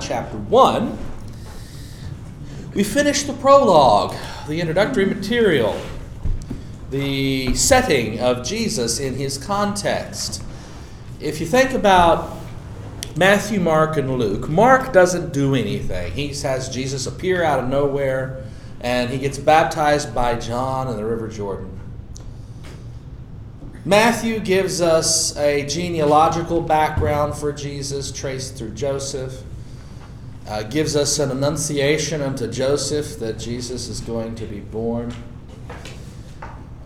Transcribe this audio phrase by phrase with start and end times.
[0.00, 0.98] Chapter 1.
[2.74, 4.16] We finished the prologue,
[4.48, 5.78] the introductory material,
[6.90, 10.42] the setting of Jesus in his context.
[11.20, 12.38] If you think about
[13.16, 16.12] Matthew, Mark, and Luke, Mark doesn't do anything.
[16.12, 18.44] He has Jesus appear out of nowhere
[18.80, 21.78] and he gets baptized by John in the River Jordan.
[23.84, 29.42] Matthew gives us a genealogical background for Jesus traced through Joseph.
[30.50, 35.14] Uh, gives us an annunciation unto Joseph that Jesus is going to be born.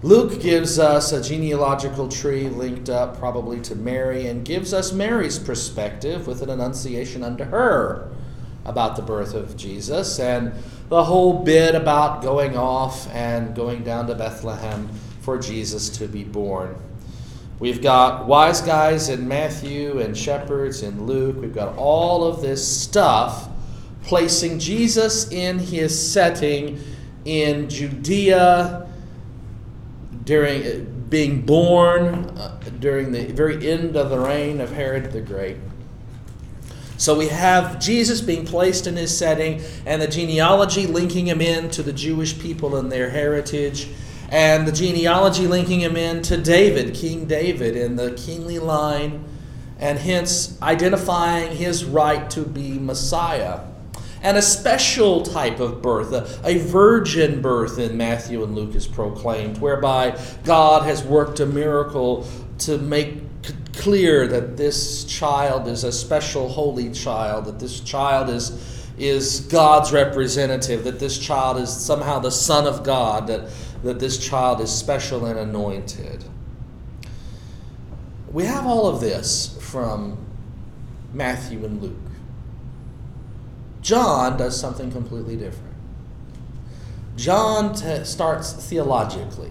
[0.02, 5.38] Luke gives us a genealogical tree linked up probably to Mary and gives us Mary's
[5.38, 8.10] perspective with an annunciation unto her
[8.66, 10.52] about the birth of Jesus and
[10.90, 14.90] the whole bit about going off and going down to Bethlehem
[15.22, 16.76] for Jesus to be born.
[17.58, 21.36] We've got wise guys in Matthew and shepherds in Luke.
[21.40, 23.48] We've got all of this stuff
[24.04, 26.80] placing Jesus in his setting
[27.24, 28.88] in Judea
[30.24, 35.56] during being born uh, during the very end of the reign of Herod the Great.
[36.96, 41.70] So we have Jesus being placed in his setting and the genealogy linking him in
[41.70, 43.88] to the Jewish people and their heritage
[44.30, 49.24] and the genealogy linking him in to David, King David, in the kingly line,
[49.78, 53.60] and hence identifying his right to be Messiah.
[54.24, 58.86] And a special type of birth, a, a virgin birth in Matthew and Luke is
[58.86, 62.26] proclaimed, whereby God has worked a miracle
[62.60, 63.18] to make
[63.74, 69.92] clear that this child is a special holy child, that this child is is God's
[69.92, 73.50] representative, that this child is somehow the Son of God, that
[73.82, 76.24] that this child is special and anointed.
[78.32, 80.16] We have all of this from
[81.12, 82.13] Matthew and Luke.
[83.84, 85.74] John does something completely different.
[87.16, 89.50] John t- starts theologically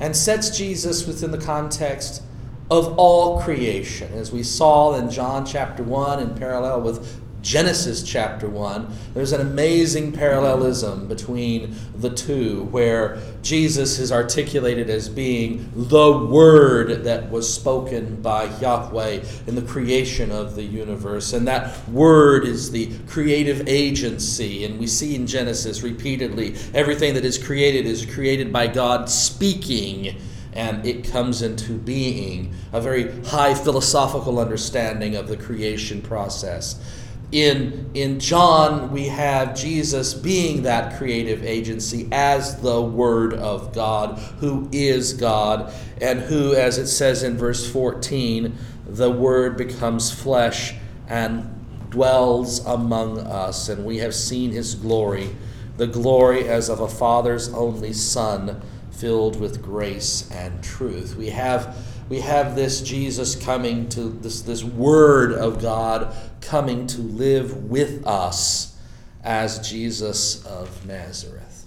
[0.00, 2.22] and sets Jesus within the context
[2.68, 8.48] of all creation, as we saw in John chapter 1 in parallel with Genesis chapter
[8.48, 16.12] 1, there's an amazing parallelism between the two, where Jesus is articulated as being the
[16.12, 21.32] Word that was spoken by Yahweh in the creation of the universe.
[21.32, 24.64] And that Word is the creative agency.
[24.64, 30.20] And we see in Genesis repeatedly everything that is created is created by God speaking
[30.52, 32.52] and it comes into being.
[32.72, 36.99] A very high philosophical understanding of the creation process
[37.32, 44.18] in, in John, we have Jesus being that creative agency as the Word of God,
[44.38, 50.74] who is God, and who, as it says in verse 14, the Word becomes flesh
[51.08, 51.48] and
[51.90, 55.30] dwells among us, and we have seen his glory,
[55.76, 58.60] the glory as of a Father's only Son,
[58.90, 61.16] filled with grace and truth.
[61.16, 61.76] We have
[62.10, 68.04] we have this Jesus coming to this, this Word of God coming to live with
[68.04, 68.76] us
[69.22, 71.66] as Jesus of Nazareth.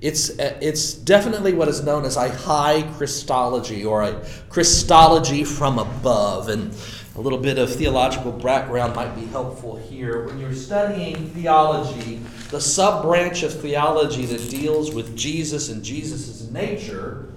[0.00, 6.50] It's, it's definitely what is known as a high Christology or a Christology from above.
[6.50, 6.72] And
[7.16, 10.26] a little bit of theological background might be helpful here.
[10.26, 12.20] When you're studying theology,
[12.50, 17.32] the sub branch of theology that deals with Jesus and Jesus' nature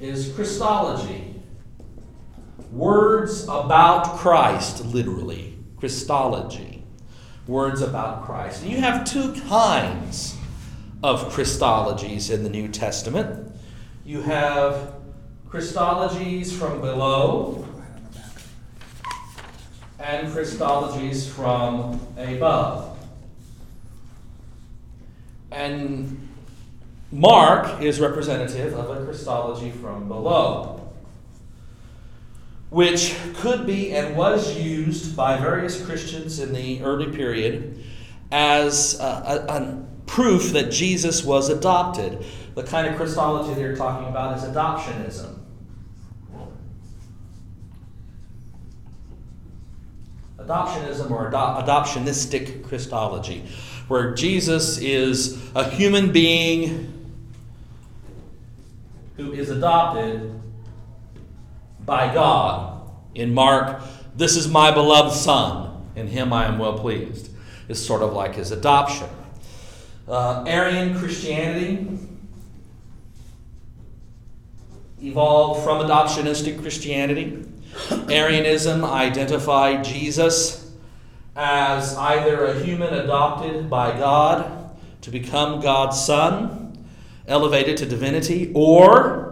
[0.00, 1.29] is Christology.
[2.72, 5.58] Words about Christ, literally.
[5.78, 6.84] Christology.
[7.46, 8.62] Words about Christ.
[8.62, 10.36] And you have two kinds
[11.02, 13.52] of Christologies in the New Testament.
[14.04, 14.94] You have
[15.48, 17.66] Christologies from below
[19.98, 22.98] and Christologies from above.
[25.50, 26.28] And
[27.10, 30.79] Mark is representative of a Christology from below
[32.70, 37.84] which could be and was used by various Christians in the early period
[38.30, 42.24] as a, a, a, proof that Jesus was adopted.
[42.56, 45.38] The kind of Christology they're talking about is adoptionism.
[50.36, 53.44] Adoptionism or ado- adoptionistic Christology,
[53.86, 56.92] where Jesus is a human being
[59.16, 60.39] who is adopted
[61.90, 62.88] by God.
[63.16, 63.82] In Mark,
[64.14, 67.30] this is my beloved Son, in him I am well pleased.
[67.68, 69.08] It's sort of like his adoption.
[70.06, 71.98] Uh, Arian Christianity
[75.02, 77.44] evolved from adoptionistic Christianity.
[78.08, 80.72] Arianism identified Jesus
[81.34, 84.70] as either a human adopted by God
[85.00, 86.86] to become God's son,
[87.26, 89.29] elevated to divinity, or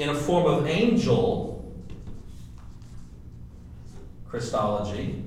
[0.00, 1.74] in a form of angel
[4.26, 5.22] Christology.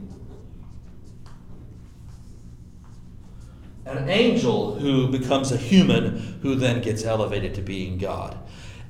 [3.85, 8.35] An angel who becomes a human who then gets elevated to being God.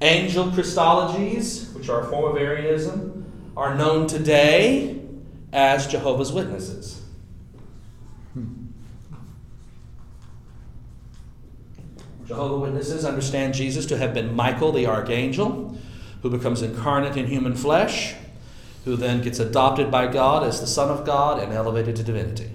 [0.01, 5.01] Angel Christologies, which are a form of Arianism, are known today
[5.51, 7.02] as Jehovah's Witnesses.
[12.33, 15.77] Jehovah's Witnesses understand Jesus to have been Michael the archangel,
[16.23, 18.15] who becomes incarnate in human flesh,
[18.85, 22.49] who then gets adopted by God as the Son of God and elevated to divinity.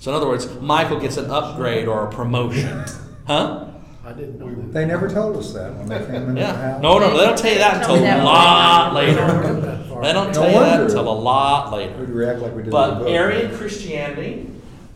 [0.00, 2.84] So, in other words, Michael gets an upgrade or a promotion.
[3.26, 3.68] Huh?
[4.04, 4.72] I didn't know that.
[4.74, 6.72] They never told us that when they came into the Yeah.
[6.74, 6.82] house.
[6.82, 9.14] No, no, they don't tell you that until a lot later.
[9.62, 10.02] that far.
[10.02, 10.84] They don't No tell you that wonder.
[10.84, 11.96] until a lot later.
[12.00, 12.70] We'd react like we did.
[12.70, 13.08] But with.
[13.08, 14.50] Arian Christianity,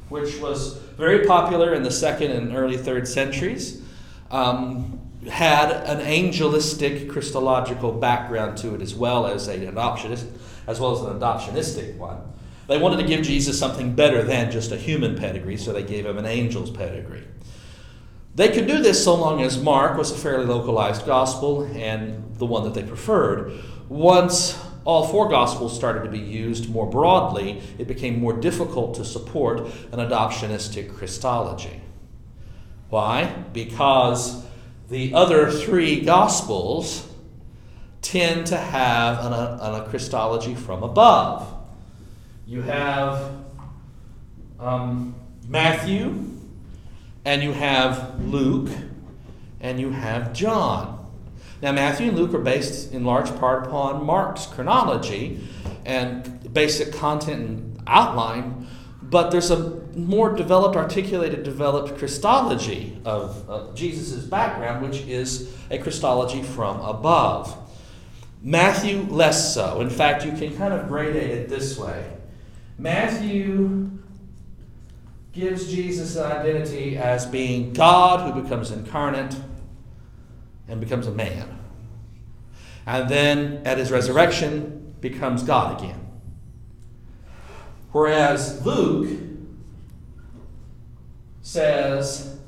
[0.08, 3.82] which was very popular in the second and early third centuries,
[4.30, 10.26] um, had an angelistic Christological background to it as well as an adoptionist,
[10.66, 12.20] as well as an adoptionistic one.
[12.68, 16.04] They wanted to give Jesus something better than just a human pedigree, so they gave
[16.04, 17.24] him an angel's pedigree.
[18.34, 22.46] They could do this so long as Mark was a fairly localized gospel and the
[22.46, 23.58] one that they preferred.
[23.88, 24.56] Once
[24.88, 29.60] all four gospels started to be used more broadly, it became more difficult to support
[29.92, 31.82] an adoptionistic Christology.
[32.88, 33.26] Why?
[33.52, 34.46] Because
[34.88, 37.06] the other three gospels
[38.00, 41.54] tend to have an, an, a Christology from above.
[42.46, 43.30] You have
[44.58, 45.14] um,
[45.46, 46.14] Matthew,
[47.26, 48.70] and you have Luke,
[49.60, 50.97] and you have John.
[51.60, 55.40] Now, Matthew and Luke are based in large part upon Mark's chronology
[55.84, 58.66] and basic content and outline,
[59.02, 65.78] but there's a more developed, articulated, developed Christology of, of Jesus' background, which is a
[65.78, 67.56] Christology from above.
[68.42, 69.80] Matthew, less so.
[69.80, 72.08] In fact, you can kind of grade it this way
[72.78, 73.90] Matthew
[75.32, 79.36] gives Jesus an identity as being God who becomes incarnate
[80.68, 81.58] and becomes a man.
[82.86, 86.06] And then at his resurrection becomes God again.
[87.92, 89.20] Whereas Luke
[91.42, 92.38] says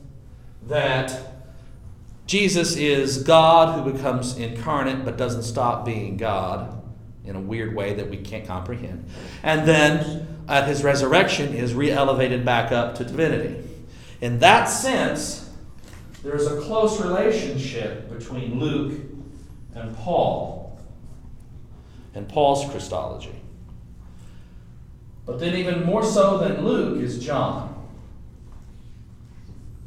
[0.69, 1.31] that
[2.27, 6.81] Jesus is God who becomes incarnate but doesn't stop being God
[7.25, 9.05] in a weird way that we can't comprehend.
[9.43, 13.69] And then at his resurrection is re elevated back up to divinity.
[14.21, 15.40] In that sense,
[16.23, 19.01] there's a close relationship between Luke
[19.75, 20.79] and Paul
[22.15, 23.35] and Paul's Christology.
[25.27, 27.71] But then, even more so than Luke, is John.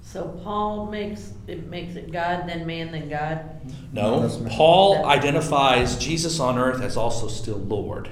[0.01, 3.59] So Paul makes it makes it God, then man, then God.
[3.91, 8.09] No, Paul identifies Jesus on earth as also still Lord.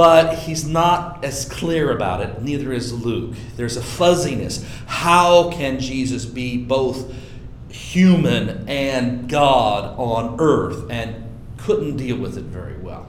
[0.00, 3.36] But he's not as clear about it, neither is Luke.
[3.56, 4.64] There's a fuzziness.
[4.86, 7.14] How can Jesus be both
[7.68, 10.86] human and God on earth?
[10.88, 11.22] And
[11.58, 13.08] couldn't deal with it very well.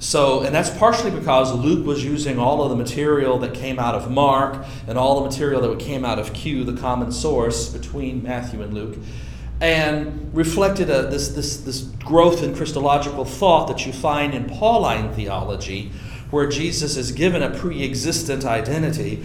[0.00, 3.94] So, and that's partially because Luke was using all of the material that came out
[3.94, 8.24] of Mark and all the material that came out of Q, the common source between
[8.24, 8.98] Matthew and Luke,
[9.60, 15.12] and reflected a, this, this, this growth in Christological thought that you find in Pauline
[15.12, 15.92] theology,
[16.30, 19.24] where Jesus is given a pre existent identity.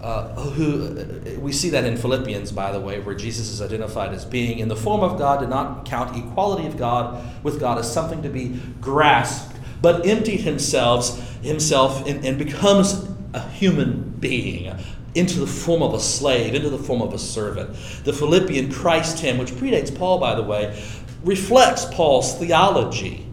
[0.00, 4.26] Uh, who we see that in Philippians, by the way, where Jesus is identified as
[4.26, 7.90] being in the form of God, did not count equality of God with God as
[7.90, 14.76] something to be grasped, but emptied himself, himself and, and becomes a human being
[15.14, 17.70] into the form of a slave, into the form of a servant.
[18.04, 20.82] The Philippian Christ hymn, which predates Paul, by the way,
[21.24, 23.26] reflects Paul's theology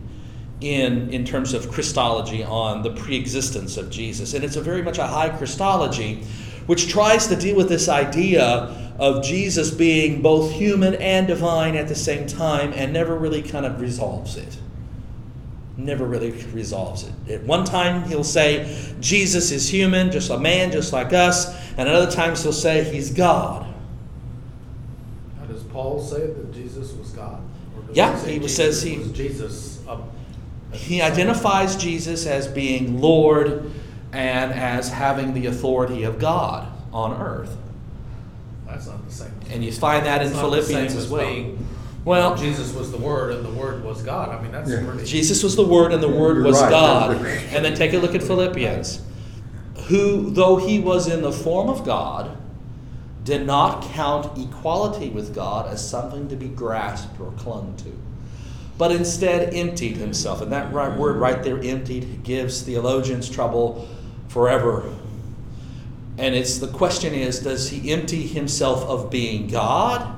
[0.62, 4.34] in, in terms of Christology on the pre-existence of Jesus.
[4.34, 6.24] And it's a very much a high Christology,
[6.68, 11.88] which tries to deal with this idea of Jesus being both human and divine at
[11.88, 14.58] the same time and never really kind of resolves it
[15.86, 17.34] never really resolves it.
[17.34, 21.88] At one time, he'll say Jesus is human, just a man, just like us, and
[21.88, 23.66] at other times, he'll say he's God.
[25.40, 27.42] How does Paul say that Jesus was God?
[27.94, 29.80] Yeah, say he Jesus says he- Jesus.
[29.88, 30.14] Up,
[30.72, 33.72] He identifies Jesus as being Lord
[34.14, 37.58] and as having the authority of God on earth.
[38.66, 39.32] That's not the same.
[39.50, 41.26] And you find that in Philippians same as well.
[41.28, 41.68] Being
[42.04, 44.30] Well, Jesus was the Word and the Word was God.
[44.30, 44.84] I mean, that's Yeah.
[44.84, 45.06] pretty.
[45.06, 46.70] Jesus was the Word, and the Word You're was right.
[46.72, 47.18] God.
[47.54, 49.02] And then take a look at Philippians.
[49.88, 52.38] Who, though he was in the form of God,
[53.24, 57.92] did not count equality with God as something to be grasped or clung to,
[58.80, 60.42] but instead emptied himself.
[60.42, 63.88] And that right word right there, emptied, gives theologians trouble
[64.28, 64.92] forever.
[66.18, 70.18] And it's the question is, does he empty himself of being God?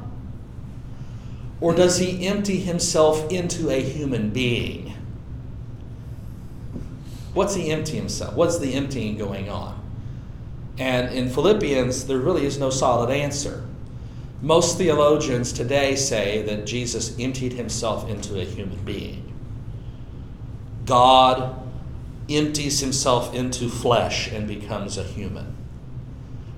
[1.64, 4.94] Or does he empty himself into a human being?
[7.34, 8.34] What's he empty himself?
[8.34, 9.82] What's the emptying going on?
[10.78, 13.66] And in Philippians, there really is no solid answer.
[14.42, 19.34] Most theologians today say that Jesus emptied himself into a human being.
[20.86, 21.56] God
[22.30, 25.53] empties himself into flesh and becomes a human.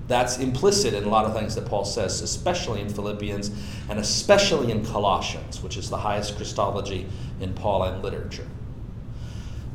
[0.08, 3.50] That's implicit in a lot of things that Paul says, especially in Philippians
[3.88, 7.06] and especially in Colossians, which is the highest Christology
[7.40, 8.46] in Pauline literature.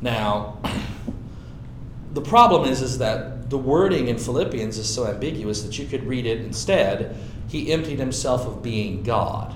[0.00, 0.58] Now,
[2.14, 6.04] the problem is, is that the wording in Philippians is so ambiguous that you could
[6.04, 7.16] read it instead,
[7.48, 9.54] he emptied himself of being God,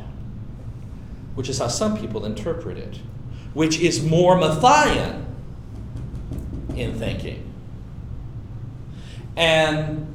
[1.34, 3.00] which is how some people interpret it,
[3.54, 5.24] which is more Matthean
[6.76, 7.50] in thinking.
[9.34, 10.14] And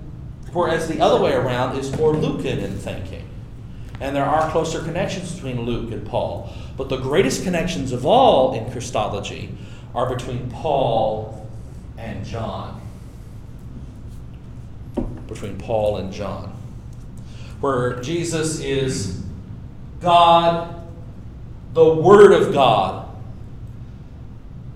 [0.53, 3.27] whereas the other way around is more Lucan in thinking.
[3.99, 6.51] And there are closer connections between Luke and Paul.
[6.75, 9.55] But the greatest connections of all in Christology
[9.93, 11.47] are between Paul
[11.97, 12.81] and John.
[15.27, 16.57] Between Paul and John.
[17.59, 19.21] Where Jesus is
[19.99, 20.83] God,
[21.73, 23.07] the Word of God,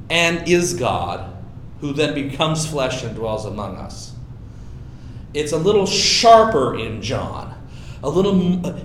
[0.09, 1.33] and is God,
[1.81, 4.14] who then becomes flesh and dwells among us.
[5.35, 7.53] It's a little sharper in John.
[8.01, 8.33] A little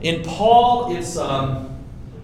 [0.02, 1.78] in Paul, it's um,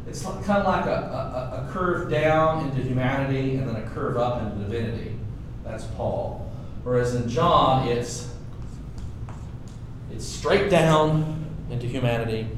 [0.08, 4.16] it's kind of like a, a, a curve down into humanity and then a curve
[4.16, 5.16] up into divinity.
[5.62, 6.50] That's Paul.
[6.82, 8.28] Whereas in John, it's
[10.10, 12.48] it's straight down into humanity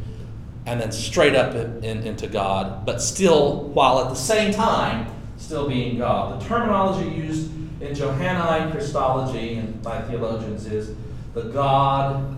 [0.65, 5.07] and then straight up in, in- into God, but still, while at the same time,
[5.37, 6.41] still being God.
[6.41, 7.51] The terminology used
[7.83, 10.95] in Johannine Christology and by theologians is
[11.39, 12.37] the God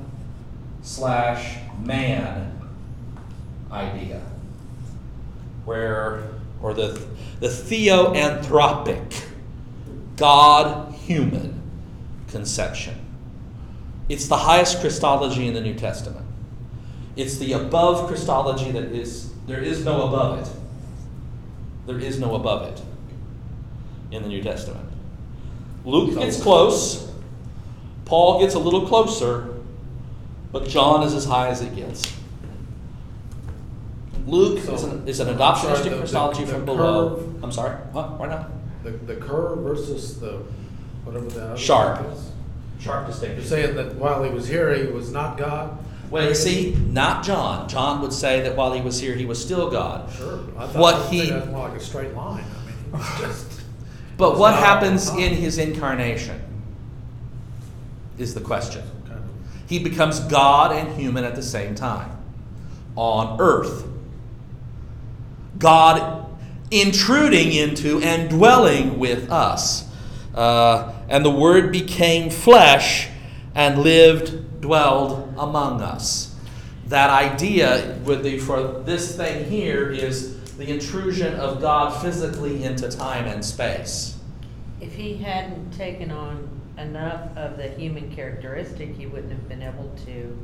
[0.83, 2.61] slash man
[3.73, 4.21] idea,
[5.65, 6.25] where,
[6.61, 7.01] or the,
[7.41, 9.25] the theoanthropic,
[10.17, 11.63] God human
[12.29, 12.99] conception.
[14.11, 16.27] It's the highest Christology in the New Testament.
[17.17, 20.53] It's the above Christology that is, there is no above it.
[21.87, 22.83] There is no above it
[24.11, 24.89] in the New Testament.
[25.85, 27.10] Luke gets close,
[28.11, 29.55] Paul gets a little closer,
[30.51, 32.13] but John is as high as it gets.
[34.27, 37.15] Luke is an, is an I'm adoptionistic sorry, the- the- Christology the from below.
[37.17, 38.19] curve- I'm sorry, what?
[38.19, 38.51] Why not?
[38.83, 40.43] The, the curve versus the,
[41.05, 41.57] whatever the other.
[41.57, 41.99] Sharp.
[42.01, 42.33] thing is.
[42.81, 45.79] Sharp You're saying that while he was here, he was not God?
[46.11, 47.69] Well, you see, not John.
[47.69, 50.11] John would say that while he was here, he was still God.
[50.13, 50.41] Sure.
[50.59, 52.43] I thought, What I he- think that's more like a straight line.
[52.93, 53.47] I mean, just.
[54.17, 56.41] But what God all the happens in his incarnation
[58.21, 58.83] is the question.
[59.67, 62.11] He becomes God and human at the same time
[62.97, 63.87] on earth.
[65.59, 66.27] God
[66.71, 69.89] intruding into and dwelling with us.
[70.35, 73.09] Uh, and the Word became flesh
[73.55, 76.35] and lived, dwelled among us.
[76.87, 83.45] That idea for this thing here is the intrusion of God physically into time and
[83.45, 84.19] space.
[84.81, 89.95] If he hadn't taken on enough of the human characteristic, he wouldn't have been able
[90.07, 90.37] to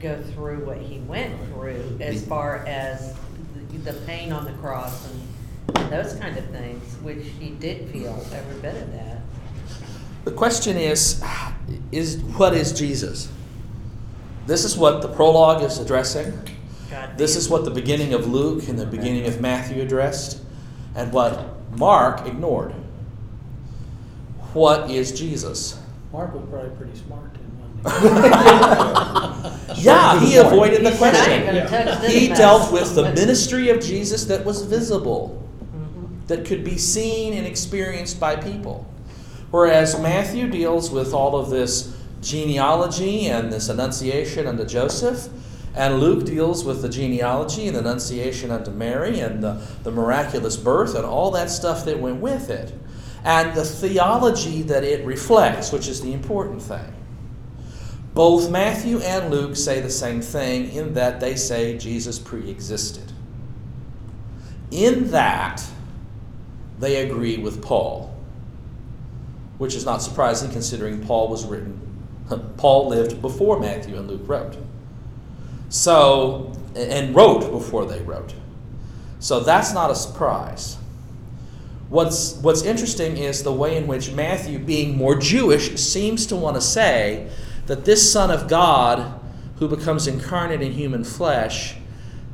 [0.00, 3.14] go through what he went through as far as
[3.70, 7.88] the, the pain on the cross and, and those kind of things, which he did
[7.90, 9.18] feel every bit of that.
[10.24, 11.22] The question is,
[11.92, 13.30] is what is Jesus?
[14.46, 16.38] This is what the prologue is addressing.
[16.90, 20.42] God This is what the beginning of Luke and the beginning of Matthew addressed,
[20.94, 22.74] and what Mark ignored.
[24.54, 25.78] What is Jesus?
[26.12, 27.40] Mark was probably pretty smart then.
[29.76, 31.32] Yeah, he avoided the He said, "I question.
[31.32, 35.42] ain't gonna touch this He dealt with the ministry of Jesus that was visible,
[35.74, 36.26] Mhm.
[36.28, 38.86] that could be seen and experienced by people.
[39.50, 41.88] Whereas Matthew deals with all of this
[42.22, 45.28] genealogy and this annunciation unto Joseph,
[45.76, 50.94] and Luke deals with the genealogy and annunciation unto Mary and the, the miraculous birth
[50.94, 52.72] and all that stuff that went with it,
[53.24, 56.92] and the theology that it reflects, which is the important thing.
[58.12, 63.12] Both Matthew and Luke say the same thing in that they say Jesus pre existed.
[64.70, 65.64] In that,
[66.78, 68.14] they agree with Paul,
[69.58, 71.80] which is not surprising considering Paul was written,
[72.56, 74.56] Paul lived before Matthew and Luke wrote.
[75.70, 78.34] So, and wrote before they wrote.
[79.18, 80.76] So that's not a surprise.
[81.94, 86.56] What's, what's interesting is the way in which Matthew, being more Jewish, seems to want
[86.56, 87.30] to say
[87.66, 89.20] that this Son of God,
[89.60, 91.76] who becomes incarnate in human flesh,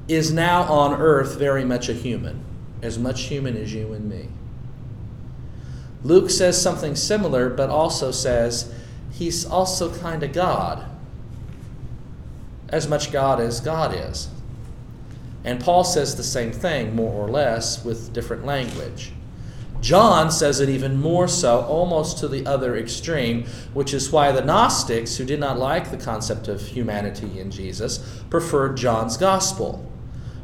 [0.09, 2.43] is now on earth very much a human,
[2.81, 4.31] as much human as you and me.
[6.05, 8.73] Luke says something similar, but also says
[9.13, 10.87] he's also kind of God,
[12.71, 14.31] as much God as God is.
[15.45, 19.13] And Paul says the same thing, more or less, with different language.
[19.81, 24.45] John says it even more so, almost to the other extreme, which is why the
[24.45, 29.87] Gnostics, who did not like the concept of humanity in Jesus, preferred John's gospel.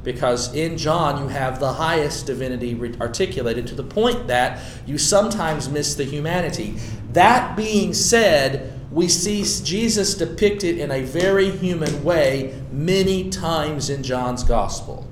[0.02, 5.68] Because in John, you have the highest divinity articulated to the point that you sometimes
[5.68, 6.76] miss the humanity.
[7.12, 14.02] That being said, we see Jesus depicted in a very human way many times in
[14.02, 15.06] John's gospel.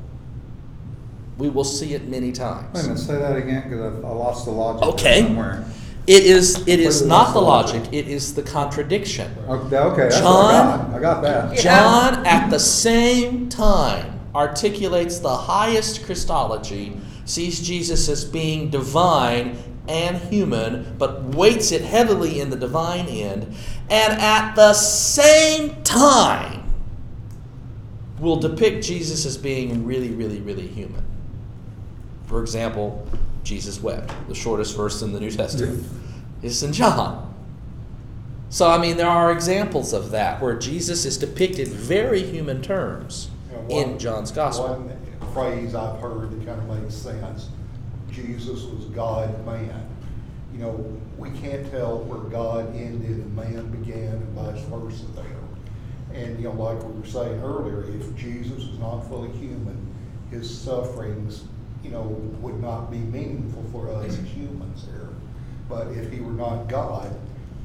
[1.39, 2.75] We will see it many times.
[2.75, 5.23] Wait a minute, say that again, because I lost the logic Okay.
[5.23, 5.65] somewhere.
[6.07, 7.75] It is it is Completely not the the logic.
[7.85, 9.31] logic, it is the contradiction.
[9.49, 10.95] Okay, okay, that's what John- I got.
[10.95, 11.55] I got that.
[11.55, 11.61] Yeah.
[11.63, 19.57] John at the same time articulates the highest Christology, sees Jesus as being divine
[19.89, 23.47] and human, but weights it heavily in the divine end,
[23.89, 26.63] and at the same time
[28.21, 31.03] will depict Jesus as being really, really, really human.
[32.27, 33.07] For example,
[33.43, 35.85] Jesus wept, the shortest verse in the New Testament.
[36.43, 37.35] is in John.
[38.51, 43.31] So, I mean, there are examples of that where Jesus is depicted very human terms
[43.51, 44.69] know, in John's Gospel.
[44.69, 47.49] One phrase I've heard that kind of makes sense,
[48.13, 49.89] Jesus was God man.
[50.53, 55.25] You know, we can't tell where God ended and man began and vice versa there.
[56.15, 59.93] And, you know, like we were saying earlier, if Jesus was not fully human,
[60.31, 61.45] his sufferings,
[61.85, 62.03] you know,
[62.41, 65.11] would not be meaningful for us as humans here.
[65.69, 67.15] But if he were not God,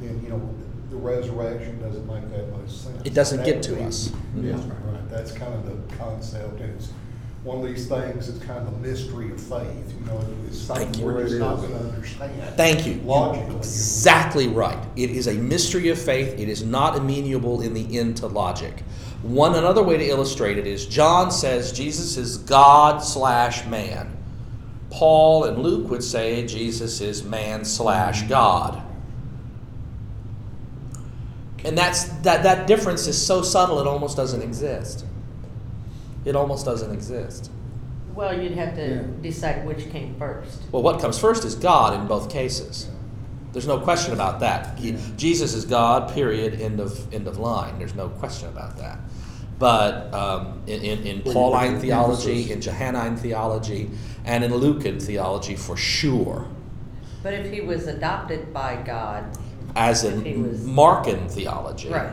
[0.02, 0.42] then, you know,
[0.90, 3.02] the resurrection doesn't make that much sense.
[3.06, 4.12] It doesn't That get would to be- us.
[4.36, 4.70] Yeah, Mhm.
[4.92, 6.90] right, that's kind of the concept, and it's
[7.44, 10.80] one of these things, it's kind of a mystery of faith, you know, it's Thank
[10.82, 11.06] something you.
[11.06, 12.32] we're just not gonna understand.
[12.58, 13.00] Thank you.
[13.06, 13.56] Logically.
[13.58, 14.78] Exactly right.
[14.98, 16.38] It is a mystery of faith.
[16.38, 18.84] It is not amenable in the end to logic.
[19.22, 24.16] One another way to illustrate it is John says Jesus is God slash man.
[24.90, 28.82] Paul and Luke would say Jesus is man slash God.
[31.66, 35.06] And that's that that difference is so subtle it almost doesn't exist.
[36.26, 37.52] It almost doesn't exist.
[38.16, 38.88] Well, you'd have Yeah.
[38.88, 40.60] to decide which came first.
[40.72, 42.88] Well, what comes first is God in both cases.
[43.52, 44.78] There's no question about that.
[44.78, 46.14] He- Jesus is God.
[46.14, 46.60] Period.
[46.62, 47.78] End of end of line.
[47.80, 49.00] There's no question about that.
[49.58, 53.90] But um, in, in, in Pauline theology, in Johannine theology,
[54.24, 56.48] and in Lucan theology, for sure.
[57.24, 59.26] But if he was adopted by God,
[59.76, 62.10] As If he was- in Markan theology, right?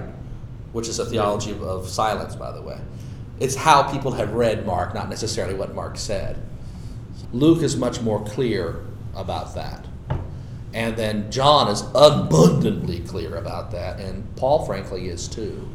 [0.73, 2.79] which is a theology of, of silence, by the way.
[3.39, 6.39] It's how people have read Mark, not necessarily what Mark said.
[7.33, 8.81] Luke is much more clear
[9.15, 9.85] about that.
[10.77, 15.67] And then John is abundantly clear about that, and Paul, frankly, is too.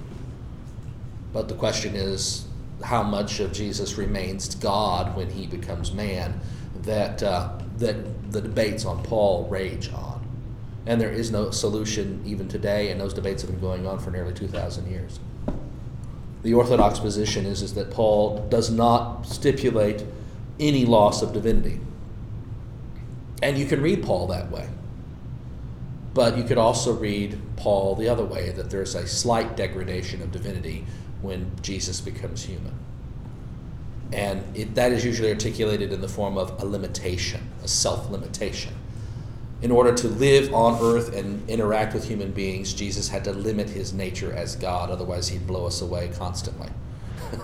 [1.34, 2.46] But the question is
[2.84, 6.40] how much of Jesus remains God when he becomes man
[6.84, 10.24] that, uh, that the debates on Paul rage on.
[10.86, 14.12] And there is no solution even today, and those debates have been going on for
[14.12, 15.20] nearly 2,000 years.
[16.44, 20.06] The Orthodox position is, is that Paul does not stipulate
[20.60, 21.80] any loss of divinity.
[23.42, 24.70] And you can read Paul that way.
[26.13, 30.32] But you could also read Paul the other way that there's a slight degradation of
[30.32, 30.86] divinity
[31.21, 32.74] when Jesus becomes human.
[34.12, 38.74] And it, that is usually articulated in the form of a limitation, a self limitation.
[39.62, 43.69] In order to live on earth and interact with human beings, Jesus had to limit
[43.69, 46.67] his nature as God, otherwise, he'd blow us away constantly.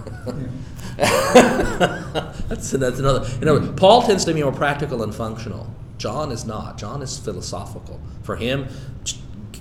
[0.98, 3.30] that's, that's another.
[3.40, 5.74] You know, Paul tends to be more practical and functional.
[5.98, 6.78] John is not.
[6.78, 8.00] John is philosophical.
[8.24, 8.68] For him,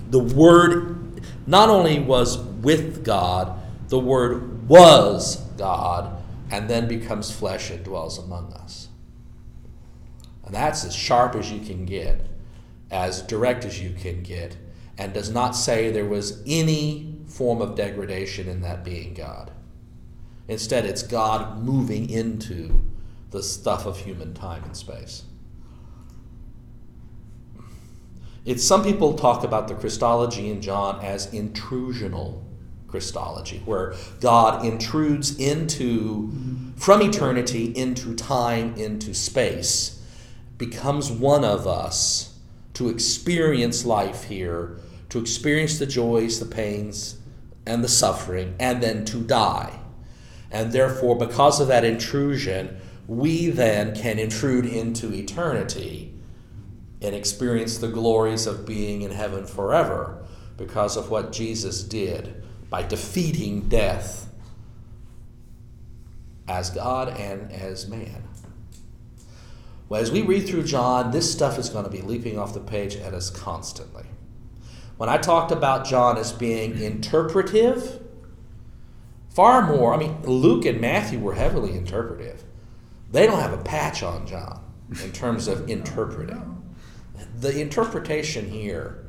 [0.09, 6.21] the Word not only was with God, the Word was God,
[6.51, 8.89] and then becomes flesh and dwells among us.
[10.45, 12.25] And that's as sharp as you can get,
[12.89, 14.55] as direct as you can get,
[14.97, 19.51] and does not say there was any form of degradation in that being God.
[20.47, 22.81] Instead, it's God moving into
[23.31, 25.23] the stuff of human time and space.
[28.47, 32.45] It's some people talk about the Christology in John as intrusional
[32.87, 36.31] Christology, where God intrudes into
[36.77, 40.01] from eternity into time into space,
[40.57, 42.39] becomes one of us
[42.75, 44.79] to experience life here,
[45.09, 47.17] to experience the joys, the pains,
[47.65, 49.77] and the suffering, and then to die.
[50.51, 56.16] And therefore, because of that intrusion, we then can intrude into eternity
[57.01, 60.25] and experience the glories of being in heaven forever
[60.57, 64.29] because of what Jesus did by defeating death
[66.47, 68.23] as God and as man.
[69.89, 72.59] Well, as we read through John, this stuff is going to be leaping off the
[72.59, 74.03] page at us constantly.
[74.97, 78.01] When I talked about John as being interpretive,
[79.29, 82.43] far more, I mean, Luke and Matthew were heavily interpretive.
[83.11, 84.61] They don't have a patch on John
[85.03, 86.56] in terms of interpreting.
[87.39, 89.05] The interpretation here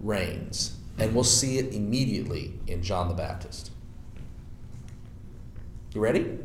[0.00, 3.70] reigns, and we'll see it immediately in John the Baptist.
[5.92, 6.38] You ready?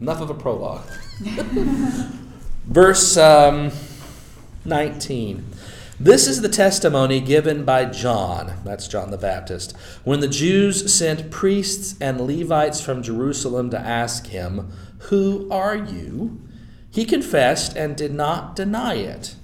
[0.00, 0.86] Enough of a prologue.
[2.66, 3.70] Verse um,
[4.66, 5.46] 19.
[5.98, 11.30] This is the testimony given by John, that's John the Baptist, when the Jews sent
[11.30, 14.70] priests and Levites from Jerusalem to ask him,
[15.08, 16.40] Who are you?
[16.90, 19.34] He confessed and did not deny it,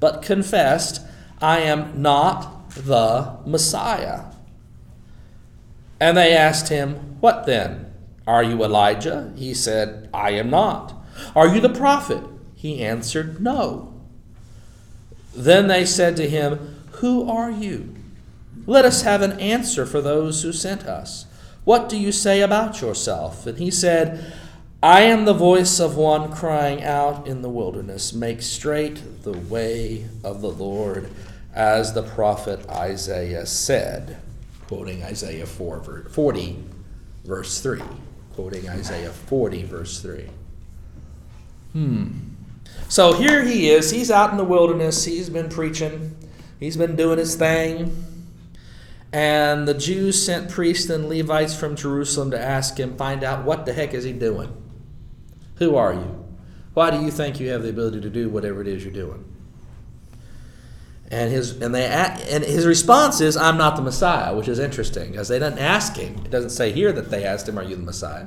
[0.00, 1.02] but confessed,
[1.40, 4.24] I am not the Messiah.
[6.00, 7.92] And they asked him, What then?
[8.26, 9.32] Are you Elijah?
[9.36, 10.94] He said, I am not.
[11.36, 12.22] Are you the prophet?
[12.54, 13.94] He answered, No.
[15.34, 17.94] Then they said to him, Who are you?
[18.66, 21.26] Let us have an answer for those who sent us.
[21.64, 23.46] What do you say about yourself?
[23.46, 24.32] And he said,
[24.82, 30.06] I am the voice of one crying out in the wilderness, Make straight the way
[30.24, 31.10] of the Lord,
[31.54, 34.16] as the prophet Isaiah said,
[34.68, 36.64] quoting Isaiah 4, 40,
[37.26, 37.82] verse 3.
[38.34, 40.26] Quoting Isaiah 40, verse 3.
[41.72, 42.08] Hmm.
[42.88, 43.90] So here he is.
[43.90, 45.04] He's out in the wilderness.
[45.04, 46.16] He's been preaching,
[46.58, 48.06] he's been doing his thing.
[49.12, 53.66] And the Jews sent priests and Levites from Jerusalem to ask him, find out what
[53.66, 54.56] the heck is he doing?
[55.60, 56.24] Who are you?
[56.74, 59.24] Why do you think you have the ability to do whatever it is you're doing?
[61.10, 65.10] And his and they and his response is, "I'm not the Messiah," which is interesting
[65.10, 66.14] because they didn't ask him.
[66.24, 68.26] It doesn't say here that they asked him, "Are you the Messiah?"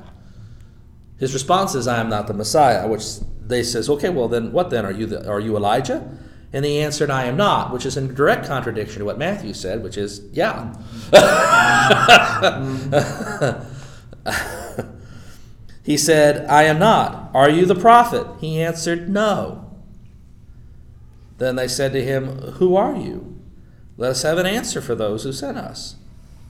[1.18, 3.04] His response is, "I am not the Messiah," which
[3.44, 4.84] they says, "Okay, well then, what then?
[4.84, 6.06] Are you the, are you Elijah?"
[6.52, 9.82] And he answered, "I am not," which is in direct contradiction to what Matthew said,
[9.82, 10.74] which is, "Yeah."
[12.44, 14.60] Mm-hmm.
[15.84, 18.26] he said, "I am not." Are you the prophet?
[18.40, 19.64] He answered, "No."
[21.38, 23.40] Then they said to him, Who are you?
[23.96, 25.96] Let us have an answer for those who sent us.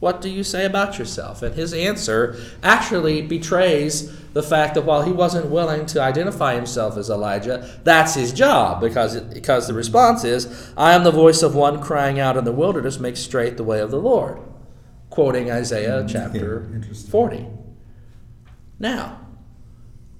[0.00, 1.42] What do you say about yourself?
[1.42, 6.98] And his answer actually betrays the fact that while he wasn't willing to identify himself
[6.98, 11.42] as Elijah, that's his job because, it, because the response is, I am the voice
[11.42, 14.40] of one crying out in the wilderness, make straight the way of the Lord.
[15.08, 16.08] Quoting Isaiah hmm.
[16.08, 17.46] chapter Yeah, 40.
[18.78, 19.23] Now,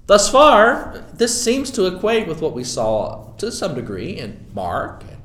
[0.07, 5.03] Thus far, this seems to equate with what we saw to some degree in Mark,
[5.03, 5.21] and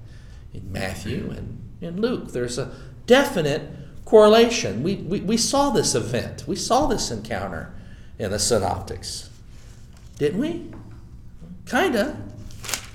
[0.55, 2.33] in Matthew, and in Luke.
[2.33, 2.75] There's a
[3.07, 3.62] definite
[4.05, 4.83] correlation.
[4.83, 7.75] We, we, we saw this event, we saw this encounter
[8.19, 9.31] in the synoptics.
[10.19, 10.71] Didn't we?
[11.66, 12.16] Kinda.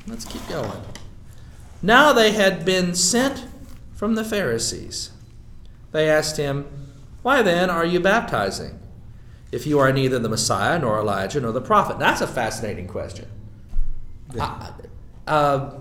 [0.08, 0.82] Let's keep going.
[1.82, 3.45] Now they had been sent
[3.95, 5.12] from the Pharisees.
[5.91, 6.65] They asked him,
[7.21, 8.80] Why then are you baptizing?
[9.56, 11.98] If you are neither the Messiah nor Elijah nor the prophet?
[11.98, 13.28] That's a fascinating question.
[14.38, 14.72] Uh,
[15.28, 15.80] uh,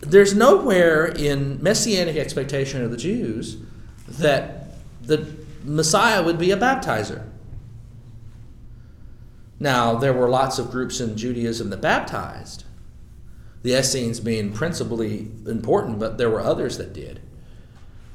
[0.00, 3.56] there's nowhere in messianic expectation of the Jews
[4.08, 7.28] that the Messiah would be a baptizer.
[9.60, 12.64] Now, there were lots of groups in Judaism that baptized,
[13.62, 17.20] the Essenes being principally important, but there were others that did.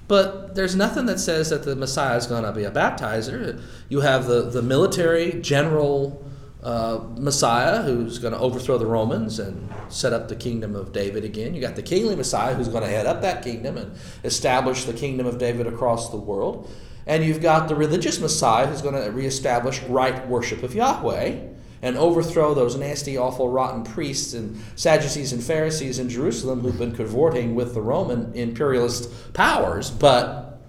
[0.08, 3.62] But there's nothing that says that the Messiah is going to be a baptizer.
[3.90, 6.26] You have the, the military general
[6.64, 11.24] uh, Messiah who's going to overthrow the Romans and set up the kingdom of David
[11.24, 11.54] again.
[11.54, 14.94] You got the kingly Messiah who's going to head up that kingdom and establish the
[14.94, 16.70] kingdom of David across the world.
[17.06, 21.40] And you've got the religious Messiah who's going to reestablish right worship of Yahweh
[21.82, 26.96] and overthrow those nasty, awful, rotten priests and Sadducees and Pharisees in Jerusalem who've been
[26.96, 29.92] cavorting with the Roman imperialist powers.
[29.92, 30.60] But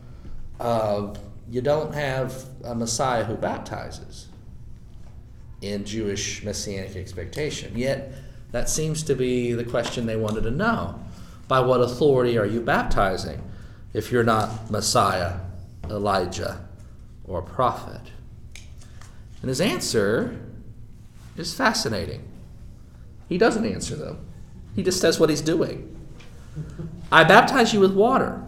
[0.60, 1.14] uh,
[1.50, 4.26] you don't have a Messiah who baptizes.
[5.60, 7.76] in Jewish messianic expectation.
[7.76, 8.12] Yet,
[8.52, 11.00] that seems to be the question they wanted to know.
[11.48, 13.42] By what authority are you baptizing
[13.92, 15.40] if you're not Messiah,
[15.90, 16.64] Elijah,
[17.24, 18.00] or prophet?
[19.42, 20.38] And his answer
[21.38, 22.22] is fascinating.
[23.28, 24.26] He doesn't answer them,
[24.74, 25.94] he just says what he's doing.
[27.10, 28.44] I baptize you with water.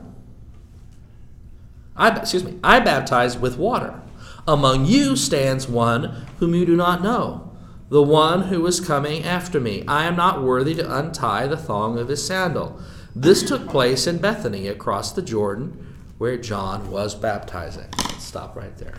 [1.97, 4.01] I, excuse me, I baptize with water.
[4.49, 7.53] Among you stands one whom you do not know,
[7.89, 9.85] the one who is coming after me.
[9.87, 12.81] I am not worthy to untie the thong of his sandal.
[13.15, 17.89] This took place in Bethany across the Jordan where John was baptizing.
[17.99, 18.95] Let's stop right there.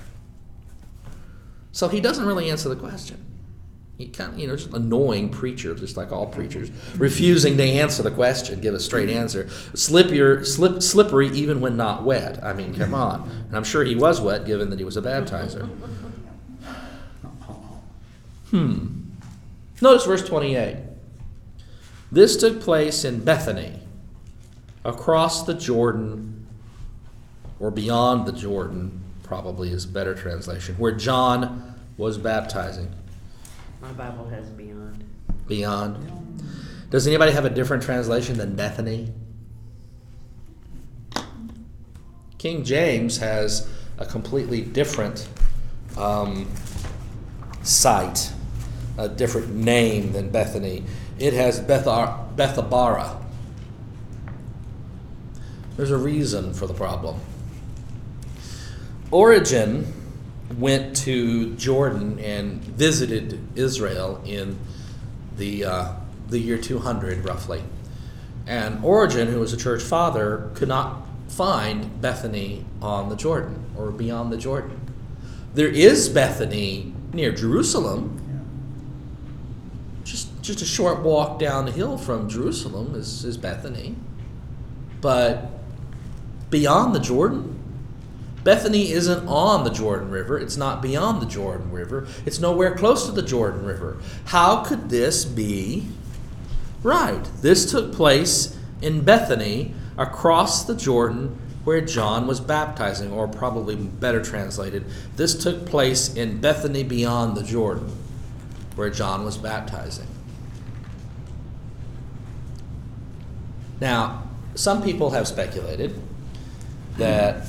[1.72, 3.31] So he doesn't really answer the question.
[4.08, 8.12] Kind of, you know, just annoying preacher, just like all preachers, refusing to answer the
[8.12, 9.50] question, give a straight answer.
[9.74, 12.44] Slip your, slip, slippery even when not wet.
[12.44, 13.30] I mean, come on.
[13.48, 15.68] And I'm sure he was wet, given that he was a baptizer.
[18.50, 19.02] Hmm.
[19.82, 20.78] Notice verse 28.
[22.12, 23.80] This took place in Bethany,
[24.84, 26.46] across the Jordan,
[27.60, 32.94] or beyond the Jordan, probably is a better translation, where John was baptizing.
[33.82, 35.04] My Bible has beyond.
[35.48, 36.44] Beyond.
[36.90, 39.12] Does anybody have a different translation than Bethany?
[42.38, 43.68] King James has
[43.98, 45.28] a completely different
[45.98, 46.50] um,
[47.64, 48.32] site,
[48.98, 50.84] a different name than Bethany.
[51.20, 53.22] It has Bethar- Bethabara.
[55.78, 57.20] There's a reason for the problem.
[59.12, 59.92] Origen
[60.58, 64.58] went to Jordan and visited Israel in
[65.38, 65.94] the, uh,
[66.30, 67.64] the year 200, roughly.
[68.48, 73.92] And Origen, who was a church father, could not find Bethany on the Jordan or
[73.92, 74.80] beyond the Jordan.
[75.54, 78.18] There is Bethany near Jerusalem.
[80.04, 83.96] Just, just a short walk down the hill from Jerusalem is, is Bethany.
[85.00, 85.50] But
[86.50, 87.61] beyond the Jordan,
[88.44, 90.40] Bethany isn't on the Jordan River.
[90.40, 92.08] It's not beyond the Jordan River.
[92.26, 94.02] It's nowhere close to the Jordan River.
[94.26, 95.88] How could this be
[96.84, 97.24] right?
[97.42, 104.22] This took place in Bethany across the Jordan where John was baptizing, or probably better
[104.24, 104.84] translated,
[105.16, 107.96] this took place in Bethany beyond the Jordan
[108.76, 110.08] where John was baptizing.
[113.80, 114.24] Now,
[114.56, 116.02] some people have speculated
[116.98, 117.46] that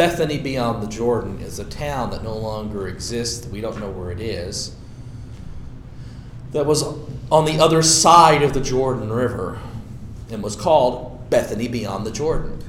[0.00, 3.46] Bethany beyond the Jordan is a town that no longer exists.
[3.46, 4.74] We don't know where it is.
[6.52, 6.82] That was
[7.30, 9.60] on the other side of the Jordan River
[10.30, 12.64] and was called Bethany beyond the Jordan.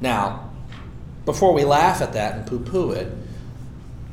[0.00, 0.48] Now,
[1.26, 3.12] before we laugh at that and poo poo it,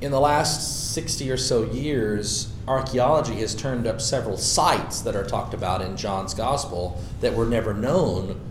[0.01, 5.25] in the last 60 or so years, archaeology has turned up several sites that are
[5.25, 8.50] talked about in John's Gospel that were never known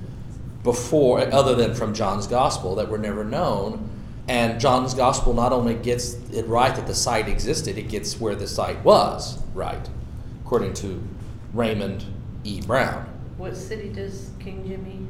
[0.62, 3.88] before, other than from John's Gospel, that were never known.
[4.29, 8.35] And John's Gospel not only gets it right that the site existed, it gets where
[8.35, 9.88] the site was right,
[10.44, 11.03] according to
[11.53, 12.05] Raymond
[12.44, 12.61] E.
[12.61, 13.07] Brown.
[13.37, 15.07] What city does King Jimmy?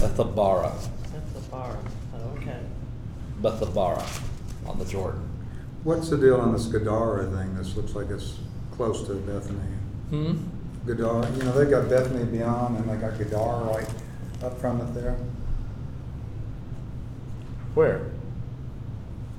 [0.00, 0.72] Bethabara.
[1.12, 1.78] Bethabara.
[2.14, 2.60] Oh, okay.
[3.40, 4.22] Bethabara
[4.66, 5.28] on the Jordan.
[5.82, 7.56] What's the deal on this Gadara thing?
[7.56, 8.38] This looks like it's
[8.76, 9.58] close to Bethany.
[10.10, 10.36] Hmm?
[10.86, 13.88] Gadara, you know, they got Bethany beyond and they got Gadara right
[14.44, 15.16] up from it there.
[17.74, 18.10] Where?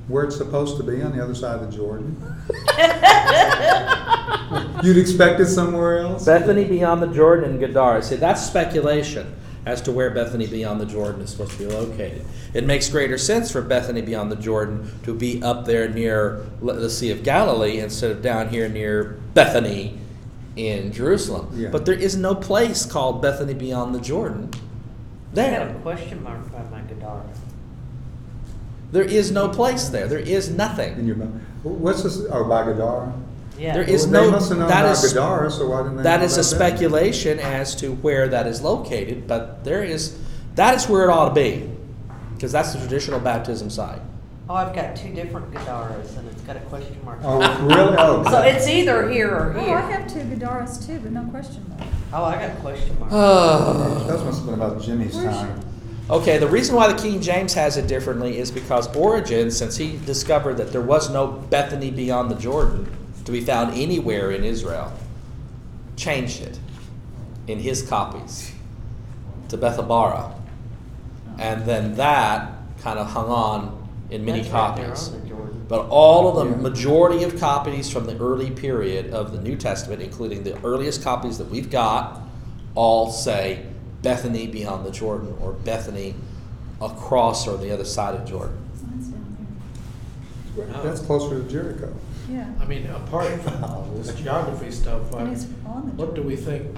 [0.08, 2.16] Where it's supposed to be on the other side of the Jordan.
[4.84, 6.26] You'd expect it somewhere else?
[6.26, 8.04] Bethany beyond the Jordan and Gadara.
[8.04, 9.34] See, that's speculation
[9.66, 12.24] as to where Bethany beyond the Jordan is supposed to be located.
[12.54, 16.90] It makes greater sense for Bethany beyond the Jordan to be up there near the
[16.90, 19.98] Sea of Galilee instead of down here near Bethany
[20.56, 21.50] in Jerusalem.
[21.54, 21.70] Yeah.
[21.70, 24.52] But there is no place called Bethany beyond the Jordan
[25.38, 27.24] I got a question mark by my Gadara.
[28.92, 30.08] There is no place there.
[30.08, 31.06] There is In nothing.
[31.06, 31.16] your,
[31.64, 33.14] what's this, oh, by Gadara?
[33.58, 33.74] Yeah.
[33.74, 36.04] There is Well, no- They must have known that about Gadara, so why didn't they?
[36.04, 36.78] That know is a about Bethany?
[36.78, 40.18] speculation as to where that is located, but there is
[40.56, 41.70] that is where it ought to be,
[42.34, 44.02] because that's the traditional baptism site.
[44.50, 47.20] Oh, I've got two different Gadaras and it's got a question mark.
[47.24, 47.96] Oh, really?
[47.98, 48.24] Oh.
[48.30, 49.62] So it's either here or here.
[49.62, 50.00] Oh, I here.
[50.00, 51.90] have two Gadaras too, but no question mark.
[52.14, 53.12] Oh, I got a question mark.
[53.14, 54.06] Oh.
[54.08, 55.62] That must have been about Jimmy's Where's- time.
[56.08, 59.98] Okay, the reason why the King James has it differently is because Origen, since he
[60.06, 62.88] discovered that there was no Bethany beyond the Jordan
[63.26, 64.94] to be found anywhere in Israel,
[65.98, 66.60] changed it
[67.48, 68.52] in his copies
[69.50, 70.32] to Bethabara.
[71.40, 75.10] And then that kind of hung on in many That's right there copies.
[75.72, 75.88] On the Jordan.
[75.88, 76.62] But all of the Yeah.
[76.62, 81.38] majority of copies from the early period of the New Testament, including the earliest copies
[81.38, 82.22] that we've got,
[82.76, 83.66] all say
[84.02, 86.16] Bethany beyond the Jordan or Bethany
[86.82, 88.58] across or the other side of Jordan.
[88.88, 91.94] Mine's down That's closer to Jericho.
[92.30, 92.48] Yeah.
[92.60, 95.92] I mean, apart from this geography stuff, And like, it's on the.
[95.94, 96.76] what do we think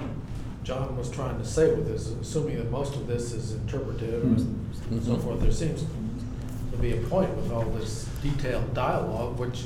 [0.62, 2.10] John was trying to say with this?
[2.10, 5.00] Assuming that most of this is interpretive and hmm.
[5.00, 9.64] so forth, there seems to be a point with all this detailed dialogue, which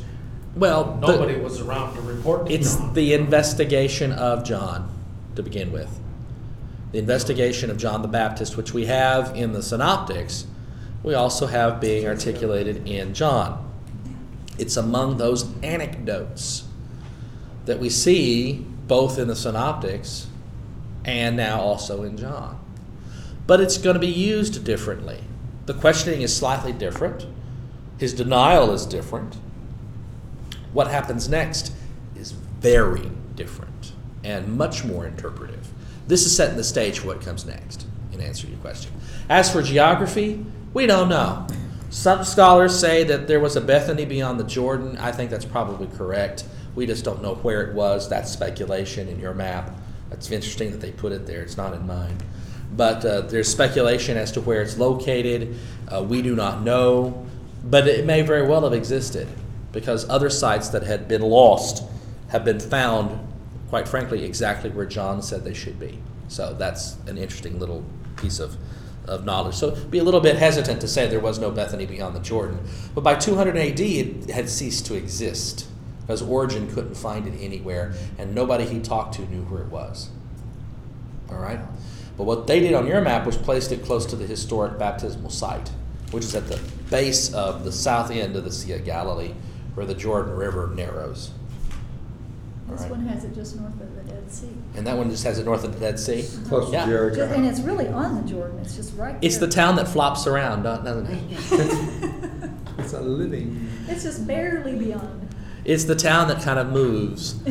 [0.54, 2.94] Well, the- nobody was around to report to It's John.
[2.94, 4.88] the investigation of John
[5.36, 5.98] to begin with.
[6.92, 10.44] The investigation of John the Baptist, which we have in the Synoptics,
[11.02, 13.64] we also have being articulated in John.
[14.58, 16.64] It's among those anecdotes
[17.64, 20.26] that we see both in the Synoptics
[21.04, 22.58] and now also in John.
[23.46, 25.20] But it's going to be used differently.
[25.66, 27.26] The questioning is slightly different,
[28.02, 29.36] his denial is different
[30.72, 31.72] what happens next
[32.16, 33.92] is very different
[34.24, 35.68] and much more interpretive.
[36.06, 38.92] This is setting the stage for what comes next, in answer to your question.
[39.28, 41.46] As for geography, we don't know.
[41.90, 44.96] Some scholars say that there was a Bethany beyond the Jordan.
[44.96, 46.44] I think that's probably correct.
[46.74, 48.08] We just don't know where it was.
[48.08, 49.70] That's speculation in your map.
[50.10, 51.42] It's interesting that they put it there.
[51.42, 52.16] It's not in mine.
[52.74, 55.58] But uh, there's speculation as to where it's located.
[55.86, 57.26] Uh, we do not know.
[57.64, 59.28] But it may very well have existed
[59.70, 61.84] because other sites that had been lost
[62.28, 63.18] have been found,
[63.68, 65.98] quite frankly, exactly where John said they should be.
[66.28, 67.84] So that's an interesting little
[68.16, 68.56] piece of,
[69.06, 69.54] of knowledge.
[69.54, 72.60] So be a little bit hesitant to say there was no Bethany beyond the Jordan.
[72.94, 75.66] But by 200 AD, it had ceased to exist
[76.00, 80.10] because Origen couldn't find it anywhere, and nobody he talked to knew where it was.
[81.30, 81.60] All right?
[82.16, 85.30] But what they did on your map was placed it close to the historic baptismal
[85.30, 85.70] site,
[86.10, 86.60] which is at the
[86.92, 89.32] base of the south end of the Sea of Galilee,
[89.74, 91.30] where the Jordan River narrows.
[92.68, 92.90] This right?
[92.90, 94.50] one has it just north of the Dead Sea.
[94.76, 96.24] And that one just has it north of the Dead Sea.
[96.48, 97.26] Close to Jericho.
[97.26, 100.26] Ju- And it's really on the Jordan, it's just right It's the town that flops
[100.26, 102.50] around, doesn't it?
[102.78, 103.68] It's a living.
[103.86, 105.28] It's just barely beyond.
[105.64, 107.34] It's the town that kind of moves.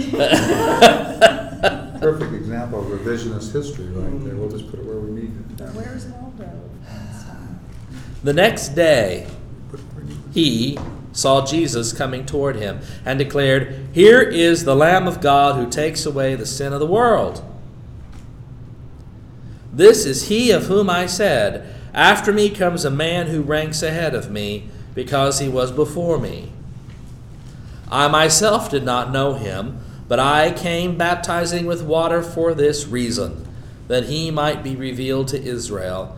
[2.01, 4.35] Perfect example of revisionist history right there.
[4.35, 5.63] We'll just put it where we need it.
[5.73, 6.49] Where's Waldo?
[8.23, 9.27] The next day,
[10.33, 10.77] he
[11.11, 16.05] saw Jesus coming toward him and declared, Here is the Lamb of God who takes
[16.05, 17.43] away the sin of the world.
[19.73, 24.13] This is he of whom I said, After me comes a man who ranks ahead
[24.13, 26.51] of me, because he was before me.
[27.89, 33.47] I myself did not know him, but I came baptizing with water for this reason,
[33.87, 36.17] that he might be revealed to Israel.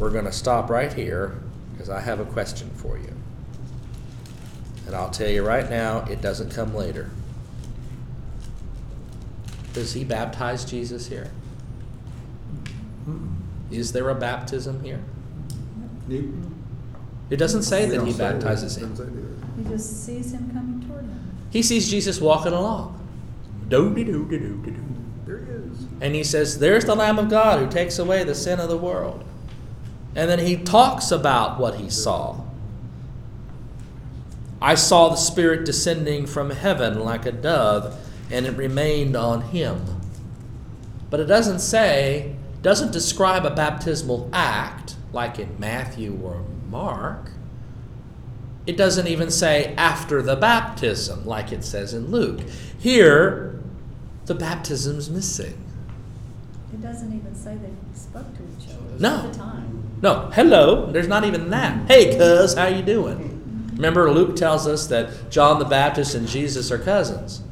[0.00, 1.38] we're going to stop right here
[1.72, 3.14] because I have a question for you.
[4.86, 7.10] And I'll tell you right now, it doesn't come later.
[9.74, 11.30] Does he baptize Jesus here?
[13.70, 15.00] Is there a baptism here?
[16.08, 16.24] Neat.
[17.28, 18.32] It doesn't say that he say that.
[18.40, 18.96] baptizes him.
[19.56, 21.36] He just sees him coming toward him.
[21.50, 22.96] He sees Jesus walking along.
[23.68, 24.84] Do-de-do-de-do-de-do.
[25.26, 25.86] There he is.
[26.00, 28.78] And he says, There's the Lamb of God who takes away the sin of the
[28.78, 29.24] world.
[30.14, 32.40] And then he talks about what he saw.
[34.62, 37.96] I saw the Spirit descending from heaven like a dove,
[38.30, 40.00] and it remained on him.
[41.08, 47.30] But it doesn't say, doesn't describe a baptismal act like in Matthew or Mark.
[48.66, 52.40] It doesn't even say after the baptism like it says in Luke.
[52.78, 53.58] Here,
[54.26, 55.58] the baptism's missing.
[56.72, 58.98] It doesn't even say they spoke to each other.
[58.98, 59.32] No.
[60.02, 60.26] At the time.
[60.26, 60.90] No, hello.
[60.90, 61.88] There's not even that.
[61.88, 63.70] Hey, cuz, how you doing?
[63.74, 67.42] Remember, Luke tells us that John the Baptist and Jesus are cousins.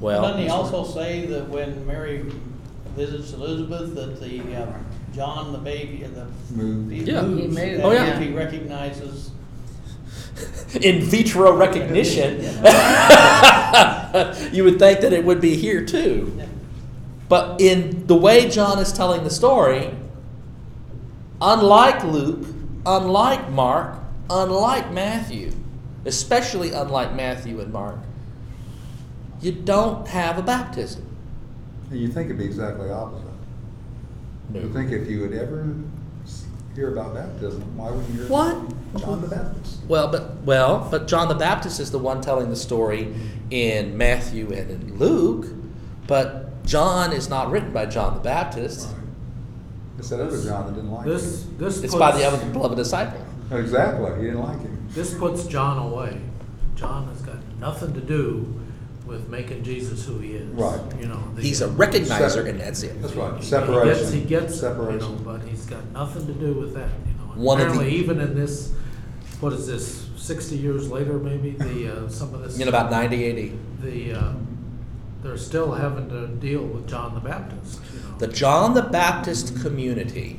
[0.00, 2.24] Well, Doesn't he also say that when Mary
[2.96, 4.66] visits Elizabeth, that the, uh,
[5.14, 6.26] John the baby, the.
[6.54, 6.92] Moved.
[6.92, 7.22] he Yeah.
[7.22, 8.18] moves, He moved, and Oh, yeah.
[8.18, 9.30] He recognizes,
[10.80, 12.40] in vitro recognition,
[14.52, 16.38] you would think that it would be here too.
[17.28, 19.90] But in the way John is telling the story,
[21.40, 22.46] unlike Luke,
[22.86, 25.52] unlike Mark, unlike Matthew,
[26.04, 27.98] especially unlike Matthew and Mark,
[29.40, 31.04] you don't have a baptism.
[31.90, 33.26] You think it'd be exactly opposite.
[34.54, 35.74] You think if you would ever
[36.74, 38.56] hear about baptism, why wouldn't you hear What?
[38.96, 39.78] John the Baptist?
[39.86, 43.14] Well, but well, but John the Baptist is the one telling the story
[43.50, 45.46] in Matthew and in Luke,
[46.06, 48.88] but John is not written by John the Baptist.
[50.00, 51.56] It's that other John that didn't like This, him.
[51.58, 53.20] this It's by the puts- other beloved disciple.
[53.52, 54.78] Exactly, he didn't like him.
[54.94, 56.18] This puts John away.
[56.74, 58.46] John has got nothing to do
[59.06, 60.48] with making Jesus who he is.
[60.54, 60.80] Right.
[60.98, 61.20] You know.
[61.34, 63.00] the- He's a recognizer, and that's it.
[63.02, 64.12] That's right, He gets, separation.
[64.12, 65.20] he gets, it, you know, Separation.
[65.22, 67.32] but he's got nothing to do with that, you know.
[67.34, 68.72] And One of the- Apparently, even in this,
[69.40, 72.58] what is this, sixty years later, maybe, the, uh, some of this.
[72.58, 73.52] In about 90 AD.
[73.82, 74.32] The, uh,
[75.22, 77.99] they're still having to deal with John the Baptist, you know.
[78.20, 80.36] The John the Baptist community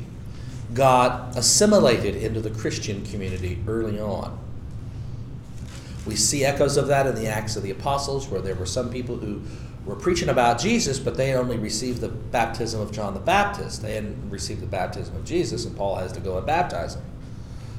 [0.76, 4.38] got assimilated into the Christian community early on.
[6.06, 8.92] We see echoes of that in the Acts of the Apostles, where there were some
[8.92, 9.42] people who
[9.84, 13.82] were preaching about Jesus, but they only received the baptism of John the Baptist.
[13.82, 17.06] They hadn't received the baptism of Jesus, and Paul has to go and baptize them.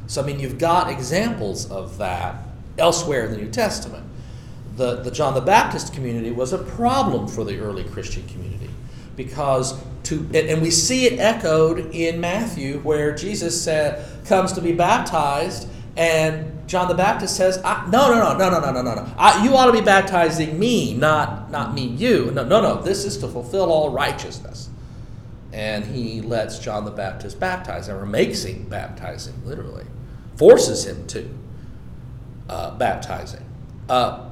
[0.08, 2.42] So, I mean, you've got examples of that
[2.76, 4.04] elsewhere in the New Testament.
[4.74, 8.62] The, the John the Baptist community was a problem for the early Christian community
[9.16, 14.72] because to and, we see it echoed in Matthew where Jesus said comes to be
[14.72, 19.42] baptized and John the Baptist says no no no no no no no no no.
[19.42, 22.30] You ought to be baptizing me not not me you.
[22.32, 24.68] No no no this is to fulfill all righteousness.
[25.52, 29.84] And he lets John the Baptist baptize him or makes him baptize him literally.
[30.36, 31.28] Forces him to
[32.48, 33.44] uh, baptizing.
[33.88, 34.31] Uh,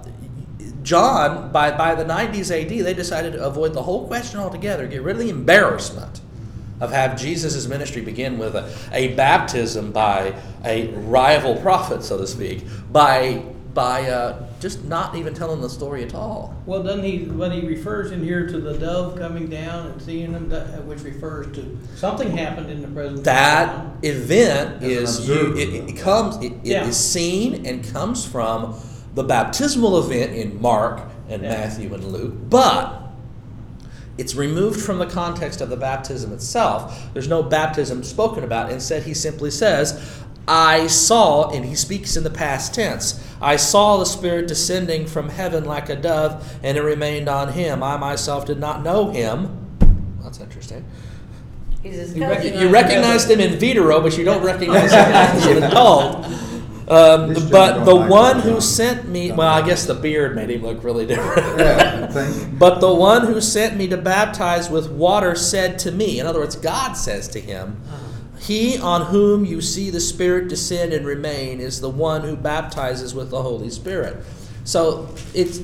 [0.82, 5.02] John, by, by the 90s AD, they decided to avoid the whole question altogether, get
[5.02, 6.20] rid of the embarrassment
[6.80, 10.34] of have Jesus' ministry begin with a, a baptism by
[10.64, 13.42] a rival prophet, so to speak, by,
[13.74, 16.56] by uh, just not even telling the story at all.
[16.64, 20.32] Well, doesn't he, when he refers in here to the dove coming down and seeing
[20.32, 23.98] them, that- which refers to something happened in the presence That John.
[24.02, 26.86] event is you, it, it comes it, it Yeah.
[26.86, 28.74] is seen and comes from
[29.14, 31.50] the baptismal event in Mark and Yeah.
[31.50, 32.96] Matthew and Luke, but
[34.18, 37.08] it's removed from the context of the baptism itself.
[37.14, 38.70] There's no baptism spoken about.
[38.70, 39.98] Instead, he simply says,
[40.46, 45.28] I saw, and he speaks in the past tense, I saw the Spirit descending from
[45.28, 47.82] heaven like a dove, and it remained on him.
[47.82, 49.56] I myself did not know him.
[50.22, 50.84] That's interesting.
[51.82, 52.28] He's You cousin.
[52.28, 56.26] recognize You recognized him in vitro, but you don't recognize him after you've been told.
[56.90, 58.44] Um, This but don't the like one that.
[58.46, 61.58] who sent me, well, I guess the beard made him look really different.
[61.58, 62.58] Yeah, I think.
[62.58, 66.40] But the one who sent me to baptize with water said to me, in other
[66.40, 67.80] words, God says to him,
[68.40, 73.14] He on whom you see the Spirit descend and remain is the one who baptizes
[73.14, 74.16] with the Holy Spirit.
[74.64, 75.60] So it's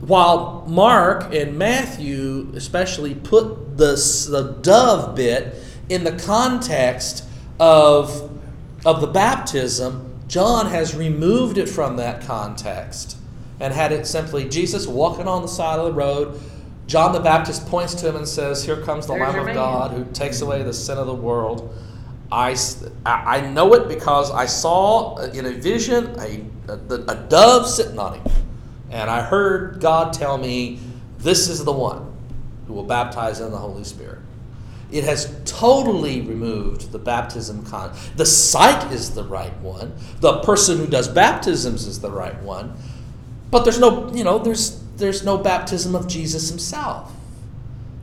[0.00, 3.94] while Mark and Matthew especially put the,
[4.30, 5.54] the dove bit
[5.90, 7.24] in the context
[7.60, 8.30] of,
[8.86, 13.18] of the baptism, John has removed it from that context
[13.60, 16.40] and had it simply Jesus walking on the side of the road.
[16.86, 19.54] John the Baptist points to him and says, Here comes the There's Lamb of man."
[19.54, 21.76] God who takes away the sin of the world.
[22.32, 22.56] I,
[23.04, 27.98] I know it because I saw uh, in a vision a, a, a dove sitting
[27.98, 28.32] on him.
[28.90, 30.80] And I heard God tell me,
[31.18, 32.10] This is the one
[32.66, 34.21] who will baptize in the Holy Spirit.
[34.92, 37.96] It has totally removed the baptism con.
[38.16, 39.94] The site is the right one.
[40.20, 42.76] The person who does baptisms is the right one.
[43.50, 47.12] But there's no, you know, there's there's no baptism of Jesus himself.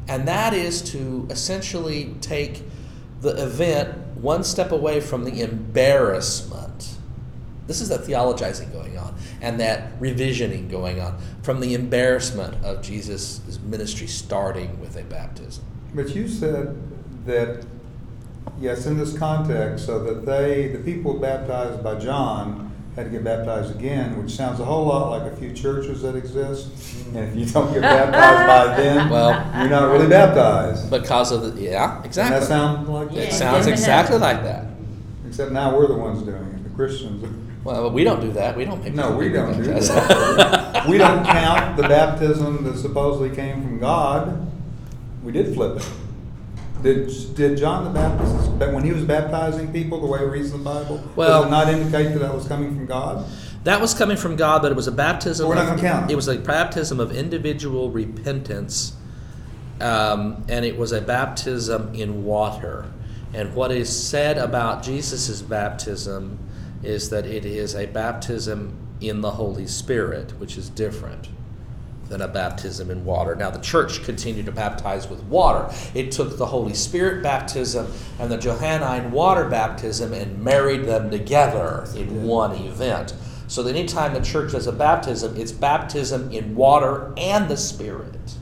[0.08, 2.64] And that is to essentially take
[3.22, 6.96] the event one step away from the embarrassment.
[7.68, 12.82] This is that theologizing going on and that revisioning going on from the embarrassment of
[12.82, 15.64] Jesus' ministry starting with a baptism.
[15.94, 16.78] But you said
[17.26, 17.66] that,
[18.60, 23.24] yes, in this context, so that they, the people baptized by John had to get
[23.24, 26.70] baptized again, which sounds a whole lot like a few churches that exist.
[26.70, 27.18] Mm-hmm.
[27.18, 30.90] And if you don't get baptized by them, Well- you're not really baptized.
[30.90, 32.40] Because of the, yeah, Doesn't exactly.
[32.40, 33.22] that sound like Yeah.
[33.24, 33.74] it sounds Yeah.
[33.74, 34.66] exactly like that.
[35.28, 37.24] Except now we're the ones doing it, the Christians.
[37.64, 38.56] Well, we don't do that.
[38.58, 40.86] We don't make No, we don't do that.
[40.90, 44.49] We don't count the baptism that supposedly came from God.
[45.30, 45.88] We did flip it.
[46.82, 50.64] Did, did John the Baptist, when he was baptizing people the way it reads in
[50.64, 53.26] the Bible, Well- does it not indicate that that was coming from God?
[53.64, 55.48] That was coming from God, but it was a baptism.
[55.48, 56.14] We're not of- gonna count it.
[56.14, 58.94] It was a baptism of individual repentance,
[59.80, 62.86] um, and it was a baptism in water.
[63.32, 66.40] And what is said about Jesus' baptism
[66.82, 71.28] is that it is a baptism in the Holy Spirit, which is different
[72.10, 73.36] than a baptism in water.
[73.36, 75.74] Now, the church continued to baptize with water.
[75.94, 81.88] It took the Holy Spirit baptism and the Johannine water baptism and married them together
[81.96, 83.14] in one event.
[83.48, 88.36] So that anytime the church does a baptism, it's baptism in water and the Spirit.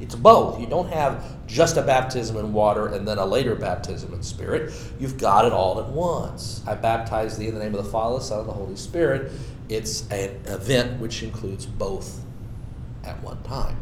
[0.00, 0.60] It's both.
[0.60, 4.72] You don't have just a baptism in water and then a later baptism in spirit.
[4.98, 6.62] You've got it all at once.
[6.66, 9.30] I baptize thee in the name of the Father, the Son, and the Holy Spirit.
[9.68, 12.23] It's an event which includes both
[13.04, 13.76] at one time.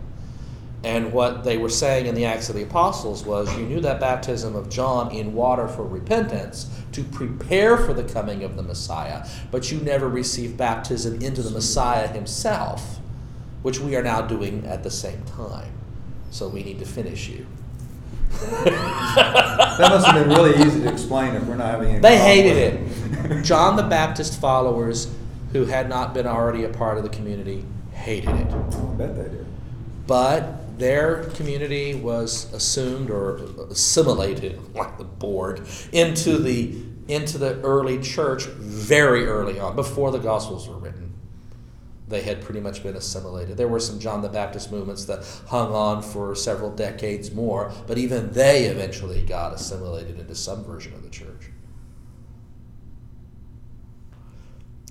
[0.85, 4.01] And what they were saying in the Acts of the Apostles was you knew that
[4.01, 9.27] baptism of John in water for repentance to prepare for the coming of the Messiah,
[9.53, 12.99] but you never received baptism into the Messiah himself,
[13.63, 15.71] which we are now doing at the same time.
[16.31, 17.47] So we need to finish you.
[19.79, 21.99] That must have been really easy to explain if we're not having any.
[22.01, 23.43] They hated it.
[23.43, 25.11] John the Baptist followers
[25.53, 28.53] who had not been already a part of the community hated it.
[28.53, 29.47] I bet they did.
[30.07, 33.37] But their community was assumed or
[33.71, 40.19] assimilated, like the Borg, into the into the early church very early on, before the
[40.19, 41.13] Gospels were written.
[42.09, 43.57] They had pretty much been assimilated.
[43.57, 47.99] There were some John the Baptist movements that hung on for several decades more, but
[47.99, 51.51] even they eventually got assimilated into some version of the church.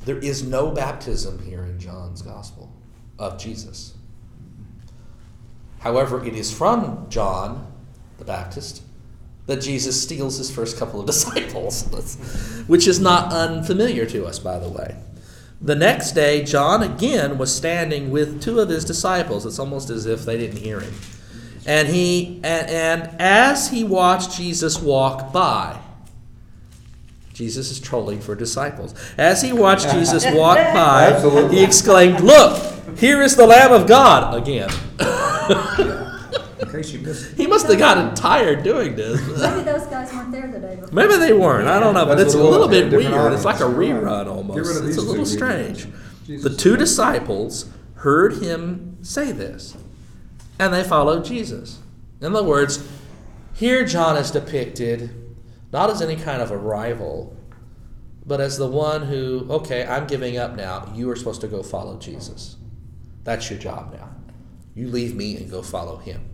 [0.03, 2.73] There is no baptism here in John's Gospel
[3.21, 3.93] of Jesus.
[5.79, 7.71] However, it is from John
[8.17, 8.83] the Baptist
[9.45, 11.85] that Jesus steals his first couple of disciples,
[12.67, 14.95] which is not unfamiliar to us, by the way.
[15.61, 19.45] The next day, John again was standing with two of his disciples.
[19.45, 20.93] It's almost as if they didn't hear him.
[21.67, 25.79] And he and, and as he watched Jesus walk by,
[27.33, 28.93] Jesus is trolling for disciples.
[29.17, 31.57] As he watched Jesus walk by, Absolutely.
[31.57, 34.69] he exclaimed, "Look, here is the Lamb of God again."
[36.61, 37.37] In case you missed it.
[37.37, 39.19] he must have gotten tired doing this.
[39.39, 40.93] Maybe those guys weren't there the day before.
[40.93, 41.67] Maybe they weren't.
[41.67, 43.33] I don't know, but That's it's a what it little bit Different weird.
[43.33, 44.83] It's like a rerun almost.
[44.85, 45.87] It's a little strange.
[46.27, 46.49] people.
[46.49, 49.75] The two disciples heard him say this,
[50.59, 51.79] and they followed Jesus.
[52.21, 52.87] In other words,
[53.53, 55.09] here John is depicted
[55.71, 57.35] not as any kind of a rival,
[58.25, 60.91] but as the one who, okay, I'm giving up now.
[60.93, 62.57] You are supposed to go follow Jesus.
[63.23, 64.09] That's your job now.
[64.75, 66.29] You leave me and go follow him.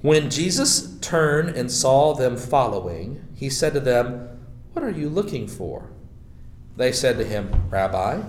[0.00, 4.40] When Jesus turned and saw them following, he said to them,
[4.72, 5.90] What are you looking for?
[6.76, 8.22] They said to him, Rabbi,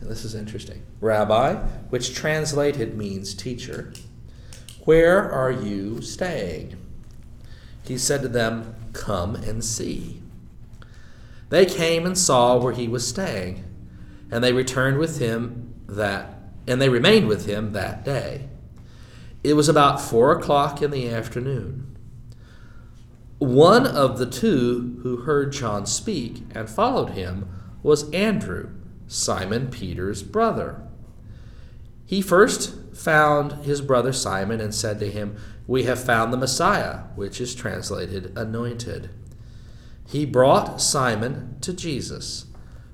[0.00, 1.56] and this is interesting, Rabbi,
[1.90, 3.92] which translated means teacher,
[4.84, 6.77] where are you staying?
[7.88, 10.22] He said to them, Come and see.
[11.48, 13.64] They came and saw where he was staying,
[14.30, 16.34] and they returned with him that
[16.66, 18.46] and they remained with him that day.
[19.42, 21.96] It was about four o'clock in the afternoon.
[23.38, 27.48] One of the two who heard John speak and followed him
[27.82, 28.68] was Andrew,
[29.06, 30.82] Simon Peter's brother.
[32.04, 35.36] He first found his brother Simon and said to him,
[35.68, 39.10] We have found the Messiah, which is translated anointed.
[40.04, 42.46] He brought Simon to Jesus,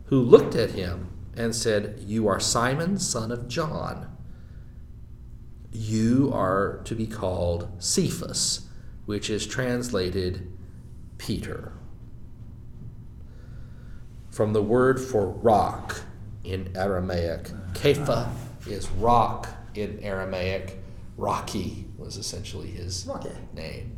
[0.06, 4.14] who looked at him and said, You are Simon, son of John
[5.74, 8.68] you are to be called Cephas,
[9.06, 10.50] which is translated
[11.18, 11.72] Peter.
[14.30, 16.02] From the word for rock
[16.44, 18.30] in Aramaic, Kepha
[18.66, 20.78] is rock in Aramaic.
[21.16, 23.30] Rocky was essentially his Rocky.
[23.54, 23.96] name.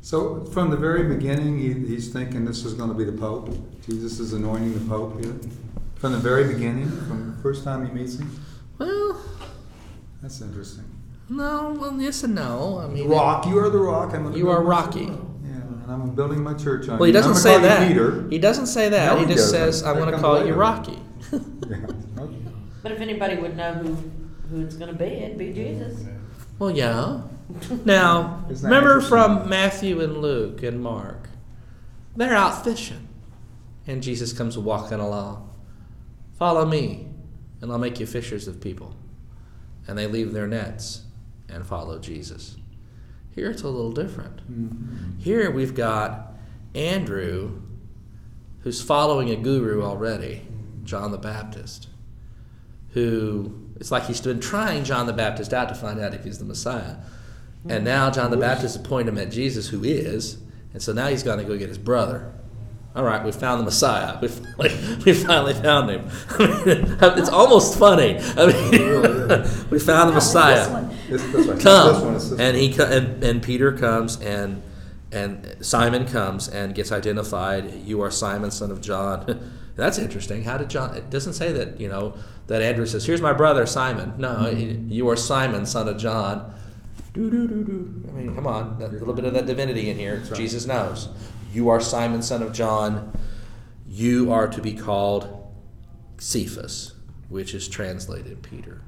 [0.00, 3.50] So from the very beginning, he, he's thinking this is going to be the Pope.
[3.86, 5.34] Jesus is anointing the Pope here.
[5.96, 8.44] From the very beginning, from the first time he meets him.
[8.78, 9.20] Well,
[10.20, 10.84] That's interesting.
[11.28, 12.80] no, well, yes and no.
[12.82, 14.12] I mean, Rock, you are the rock.
[14.12, 15.04] I'm gonna You are my- Rocky.
[15.04, 15.12] Yeah,
[15.52, 17.12] and I'm building my church on Well, he you.
[17.12, 17.88] doesn't I'm say gonna call that.
[17.88, 18.28] Peter.
[18.30, 19.14] He doesn't say that.
[19.14, 19.72] No, he he just doesn't.
[19.72, 20.54] says, "I'm going to comes call you.
[20.54, 20.98] Rocky."
[21.32, 21.86] Yeah,
[22.18, 22.36] okay.
[22.82, 23.94] But if anybody would know who,
[24.50, 26.04] who it's gonna be, it'd be Jesus.
[26.58, 27.22] Well, yeah.
[27.84, 31.28] Now, Isn't that remember from Matthew and Luke and Mark,
[32.16, 33.08] they're out fishing,
[33.86, 35.48] and Jesus comes walking along.
[36.38, 37.08] Follow me,
[37.60, 38.96] and I'll make you fishers of people.
[39.86, 41.02] And they leave their nets
[41.48, 42.56] and follow Jesus.
[43.34, 44.40] Here it's a little different.
[44.50, 45.18] Mhm.
[45.20, 46.34] Here we've got
[46.74, 47.62] Andrew,
[48.60, 50.46] who's following a guru already,
[50.84, 51.88] John the Baptist,
[52.90, 56.38] who it's like he's been trying John the Baptist out to find out if he's
[56.38, 56.96] the Messiah.
[57.68, 57.84] And hmm.
[57.84, 60.38] now John the Baptist has pointed him at Jesus, who is,
[60.72, 62.32] and so now he's going to go get his brother.
[62.94, 64.18] All right, we found the Messiah.
[64.20, 66.08] We finally, we finally found him.
[66.38, 68.18] it's almost funny.
[68.18, 69.64] I mean, It really is.
[69.70, 70.88] we found the No, it's this Messiah.
[71.08, 74.62] This, this one, Come, this one is this and he and, and Peter comes and
[75.10, 77.82] and Simon comes and gets identified.
[77.84, 79.52] You are Simon, son of John.
[79.74, 80.44] That's interesting.
[80.44, 80.94] How did John?
[80.94, 82.14] It doesn't say that you know
[82.46, 84.56] that Andrew says, "Here's my brother Simon." No, hmm.
[84.56, 86.54] he- you are Simon, son of John.
[87.12, 88.08] Do do do do.
[88.08, 90.22] I mean, come on, a little bit of that divinity in here.
[90.24, 90.34] Right.
[90.34, 91.08] Jesus knows.
[91.52, 93.12] You are Simon, son of John.
[93.86, 95.52] You are to be called
[96.16, 96.94] Cephas,
[97.28, 98.80] which is translated Peter.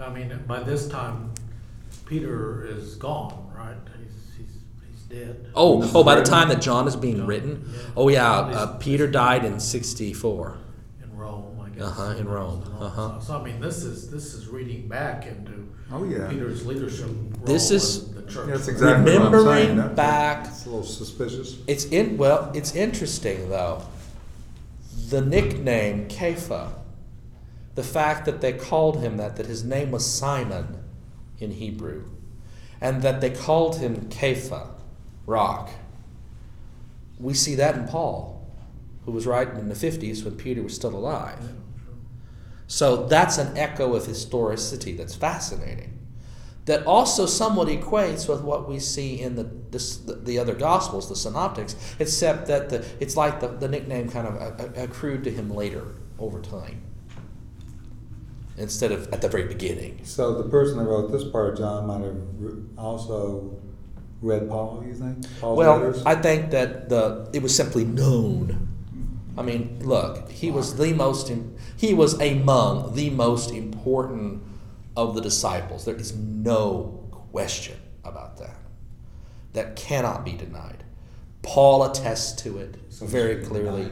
[0.00, 1.34] I mean, by this time,
[2.06, 3.76] Peter is gone, right?
[3.98, 4.56] He's, he's,
[4.90, 5.50] he's dead.
[5.54, 6.02] Oh, oh!
[6.02, 7.80] By the time that John is being John, written, yeah.
[7.94, 10.56] oh yeah, uh, Peter died in sixty-four.
[11.02, 11.67] In Rome, I guess.
[11.80, 13.20] Uh-huh, in Rome, So- uh-huh.
[13.20, 16.28] So, I mean, this is, this is reading back into Oh, yeah.
[16.28, 18.48] Peter's leadership role This is- in the church.
[18.48, 19.38] That's exactly what I'm saying.
[19.40, 21.58] Remembering That- back- It's a little suspicious.
[21.66, 23.82] It's in well, it's interesting though.
[25.08, 26.72] The nickname Kepha,
[27.74, 30.78] the fact that they called him that, that his name was Simon
[31.38, 32.04] in Hebrew,
[32.80, 34.66] and that they called him Kepha,
[35.26, 35.70] rock.
[37.18, 38.46] We see that in Paul,
[39.06, 41.54] who was writing in the fifties when Peter was still alive.
[42.68, 45.94] So that's an echo of historicity that's fascinating.
[46.66, 51.08] That also somewhat equates with what we see in the this, the, the other gospels,
[51.08, 55.24] the synoptics, except that the, it's like the, the nickname kind of a- a- accrued
[55.24, 55.86] to him later
[56.18, 56.82] over time,
[58.58, 60.00] instead of at the very beginning.
[60.04, 62.18] So the person that wrote this part of John might have
[62.76, 63.56] also
[64.20, 65.24] read Paul, you think?
[65.40, 66.02] Paul's Well, letters?
[66.04, 68.68] I think that the it was simply known.
[69.38, 71.30] I mean, look, he was the most
[71.78, 74.42] he was among the most important
[74.96, 75.84] of the disciples.
[75.84, 78.56] There is no question about that.
[79.52, 80.82] That cannot be denied.
[81.42, 83.90] Paul attests to it very clearly.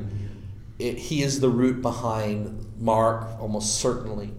[0.81, 4.33] It, he is the root behind Mark, almost certainly,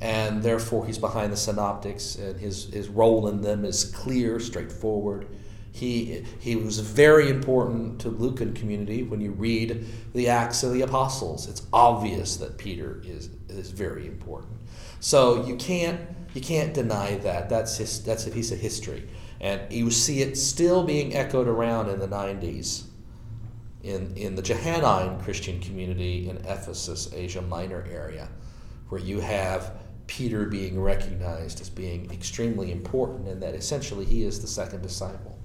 [0.00, 5.28] and therefore he's behind the synoptics, and his, his role in them is clear, straightforward.
[5.72, 9.02] He, he was very important to Lucan community.
[9.02, 14.06] When you read the Acts of the Apostles, it's obvious that Peter is, is very
[14.06, 14.58] important.
[15.00, 16.00] So you can't
[16.34, 17.48] you can't deny that.
[17.48, 19.08] That's his, that's a piece of history,
[19.40, 22.84] and you see it still being echoed around in the '90s
[23.82, 28.28] in, in the Johannine Christian community in Ephesus, Asia Minor area,
[28.88, 29.72] where you have
[30.06, 35.38] Peter being recognized as being extremely important, and that essentially he is the second disciple.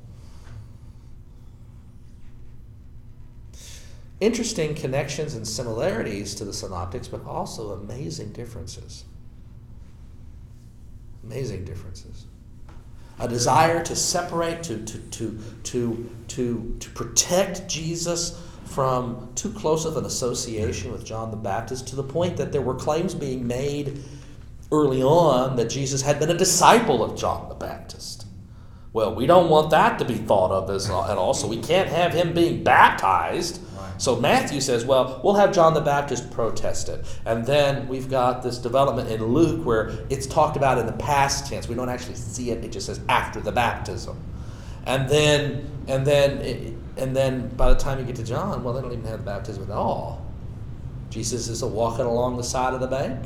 [4.19, 9.05] Interesting connections and similarities to the synoptics, but also amazing differences.
[11.23, 12.27] Amazing differences
[13.19, 19.85] a desire to separate, to, to, to, to, to, to protect Jesus from too close
[19.85, 23.47] of an association with John the Baptist to the point that there were claims being
[23.47, 24.03] made
[24.71, 28.25] early on that Jesus had been a disciple of John the Baptist.
[28.91, 31.89] Well, we don't want that to be thought of as at all, so we can't
[31.89, 33.61] have him being baptized.
[33.97, 37.05] So Matthew says, well, we'll have John the Baptist protest it.
[37.25, 41.47] And then we've got this development in Luke where it's talked about in the past
[41.47, 41.67] tense.
[41.67, 44.17] We don't actually see it, it just says after the baptism.
[44.85, 48.81] And then and then and then by the time you get to John, well, they
[48.81, 50.25] don't even have the baptism at all.
[51.09, 53.23] Jesus is walking along the side of the bank.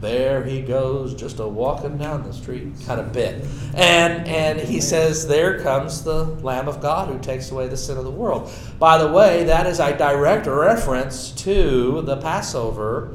[0.00, 3.44] There he goes, just a walking down the street kind of bit.
[3.74, 7.98] And and he says, There comes the Lamb of God who takes away the sin
[7.98, 8.50] of the world.
[8.78, 13.12] By the way, that is a direct reference to the Passover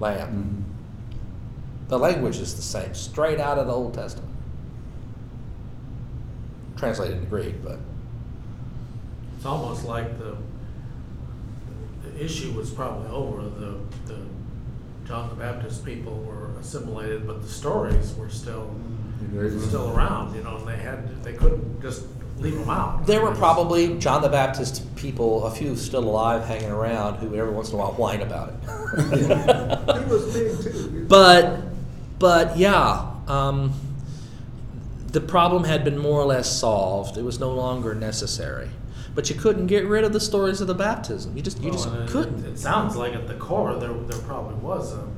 [0.00, 0.64] lamb.
[0.64, 1.88] Mhm.
[1.88, 4.28] The language is the same, straight out of the Old Testament.
[6.76, 7.78] Translated into Greek, but
[9.36, 10.36] It's almost like the,
[12.02, 14.18] the issue was probably over, the, the
[15.08, 18.70] John the Baptist people were assimilated, but the stories were still,
[19.66, 22.04] still around, you know, and they had, they couldn't just
[22.36, 23.06] leave them out.
[23.06, 27.52] There were probably John the Baptist people, a few still alive, hanging around, who every
[27.52, 28.54] once in a while whine about it.
[29.98, 31.06] He was big too.
[31.08, 31.62] but,
[32.18, 33.72] but yeah, um,
[35.06, 37.16] the problem had been more or less solved.
[37.16, 38.68] It was no longer necessary.
[39.18, 41.36] But you couldn't get rid of the stories of the baptism.
[41.36, 42.44] You just, you Well, just and couldn't.
[42.44, 45.08] It sounds like at the core, there, there probably was a,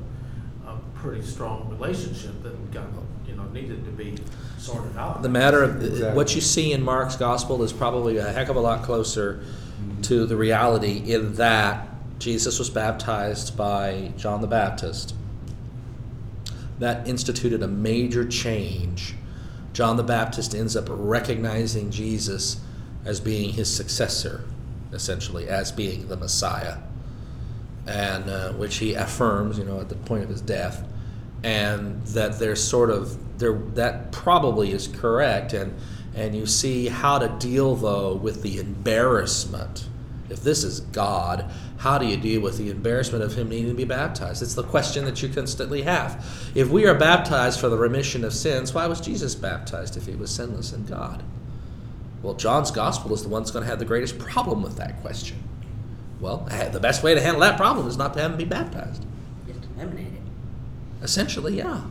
[0.65, 2.85] a pretty strong relationship that got,
[3.27, 4.15] you know, needed to be
[4.57, 5.21] sorted out.
[5.21, 6.15] The matter of uh, Exactly.
[6.15, 10.01] what you see in Mark's gospel is probably a heck of a lot closer mm-hmm.
[10.01, 11.87] to the reality in that
[12.17, 15.13] Jesus was baptized by John the Baptist.
[16.79, 19.13] That instituted a major change.
[19.73, 22.61] John the Baptist ends up recognizing Jesus
[23.05, 24.43] as being his successor.
[24.93, 26.77] essentially, as being the Messiah,
[27.87, 30.85] and uh, which he affirms, you know, at the point of his death,
[31.43, 35.73] and that there's sort of there that probably is correct, and
[36.13, 39.87] and you see how to deal though with the embarrassment.
[40.29, 43.73] If this is God, how do you deal with the embarrassment of him needing to
[43.73, 44.41] be baptized?
[44.41, 46.25] It's the question that you constantly have.
[46.55, 50.15] If we are baptized for the remission of sins, why was Jesus baptized if he
[50.15, 51.21] was sinless in God?
[52.21, 55.01] Well, John's gospel is the one that's going to have the greatest problem with that
[55.01, 55.41] question.
[56.19, 58.45] Well, eh, the best way to handle that problem is not to have him be
[58.45, 59.03] baptized.
[59.47, 60.21] Just eliminate it.
[61.01, 61.81] Essentially, yeah.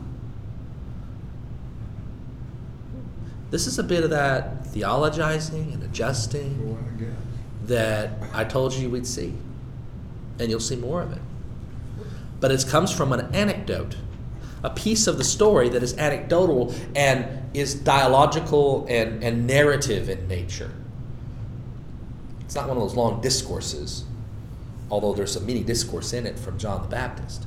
[3.49, 6.77] This is a bit of that theologizing and adjusting
[7.65, 9.33] that I told you we'd see.
[10.39, 11.21] And you'll see more of it.
[12.39, 13.97] But it comes from an anecdote,
[14.63, 20.27] a piece of the story that is anecdotal and is dialogical and, and narrative in
[20.27, 20.71] nature.
[22.41, 24.03] It's not one of those long discourses,
[24.89, 27.45] although there's a mini discourse in it from John the Baptist.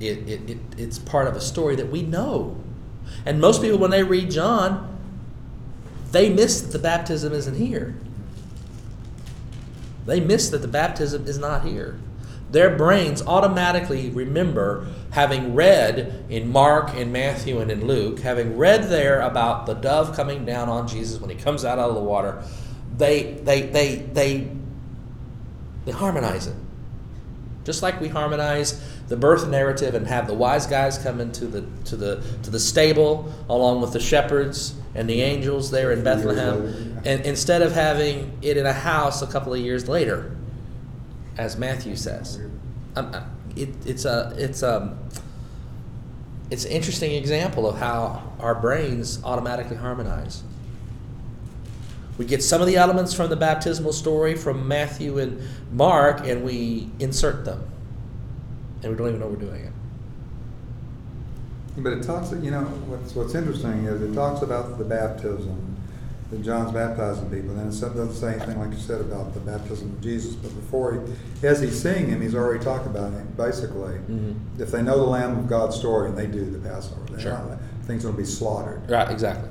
[0.00, 2.56] It, it, it, it's part of a story that we know.
[3.26, 4.96] And most people, when they read John,
[6.12, 7.96] they miss that the baptism isn't here.
[10.06, 11.98] They miss that the baptism is not here.
[12.54, 18.84] Their brains automatically remember having read in Mark and Matthew and in Luke, having read
[18.84, 22.00] there about the dove coming down on Jesus when he comes out, out of the
[22.00, 22.44] water.
[22.96, 24.52] They, they, they, they,
[25.84, 26.54] they harmonize it.
[27.64, 31.62] Just like we harmonize the birth narrative and have the wise guys come into the
[31.86, 37.00] to the to the stable along with the shepherds and the angels there in Bethlehem,
[37.04, 40.36] and instead of having it in a house a couple of years later,
[41.36, 42.40] as Matthew says,
[42.96, 43.14] um,
[43.56, 44.96] it, it's a it's a
[46.50, 50.42] it's an interesting example of how our brains automatically harmonize.
[52.16, 56.44] We get some of the elements from the baptismal story from Matthew and Mark, and
[56.44, 57.66] we insert them.
[58.82, 59.72] And we don't even know we're doing it.
[61.76, 65.73] But it talks, you know, what's, what's interesting is it talks about the baptism,
[66.36, 67.54] that John's baptizing people.
[67.54, 70.34] Then it doesn't say anything like you said about the baptism of Jesus.
[70.34, 70.94] But before
[71.40, 73.26] he, as he's seeing him, he's already talked about him.
[73.36, 74.34] Basically, Mhm.
[74.58, 77.32] if they know the Lamb of God's story and they do the Passover, Sure.
[77.32, 78.80] not, things will be slaughtered.
[78.88, 79.48] Right, exactly.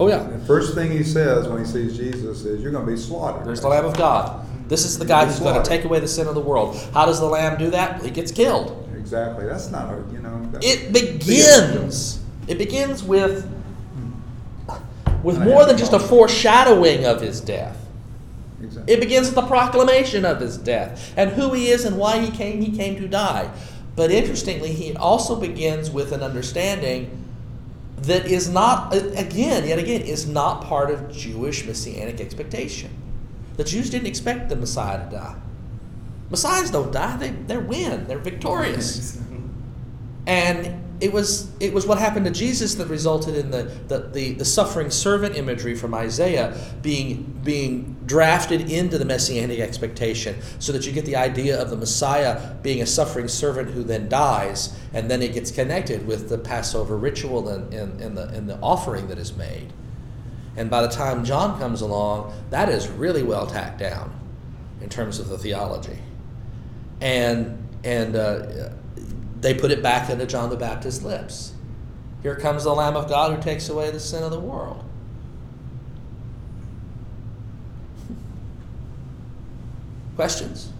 [0.00, 0.22] Oh, yeah.
[0.22, 3.44] The first thing he says when he sees Jesus is, "You're going to be slaughtered."
[3.44, 4.40] There's the Lamb of God.
[4.68, 6.76] This is the guy who's going to take away the sin of the world.
[6.94, 8.02] How does the Lamb do that?
[8.02, 8.86] He gets killed.
[8.96, 9.46] Exactly.
[9.46, 10.28] That's not a, you know.
[10.62, 12.20] It begins.
[12.46, 13.46] It begins with
[15.22, 17.76] with more than just a foreshadowing of his death.
[18.62, 18.92] Exactly.
[18.92, 22.30] It begins with the proclamation of his death and who he is and why he
[22.30, 22.60] came.
[22.60, 23.50] He came to die.
[23.94, 27.24] But interestingly, he also begins with an understanding
[28.02, 32.90] that is not, again, yet again, is not part of Jewish messianic expectation.
[33.56, 35.36] The Jews didn't expect the Messiah to die.
[36.30, 38.06] Messiahs don't die; they they win.
[38.06, 39.20] They're victorious.
[40.26, 44.32] And it was it was what happened to Jesus that resulted in the, the, the,
[44.32, 50.86] the suffering servant imagery from Isaiah being being drafted into the messianic expectation so that
[50.86, 55.08] you get the idea of the Messiah being a suffering servant who then dies and
[55.08, 59.06] then it gets connected with the Passover ritual and, and, and the and the offering
[59.08, 59.72] that is made.
[60.56, 64.12] And by the time John comes along, that is really well tacked down
[64.80, 65.98] in terms of the theology.
[67.00, 68.70] And and uh,
[69.40, 71.54] they put it back into John the Baptist's lips.
[72.22, 74.84] Here comes the Lamb of God who takes away the sin of the world.
[80.16, 80.72] Questions?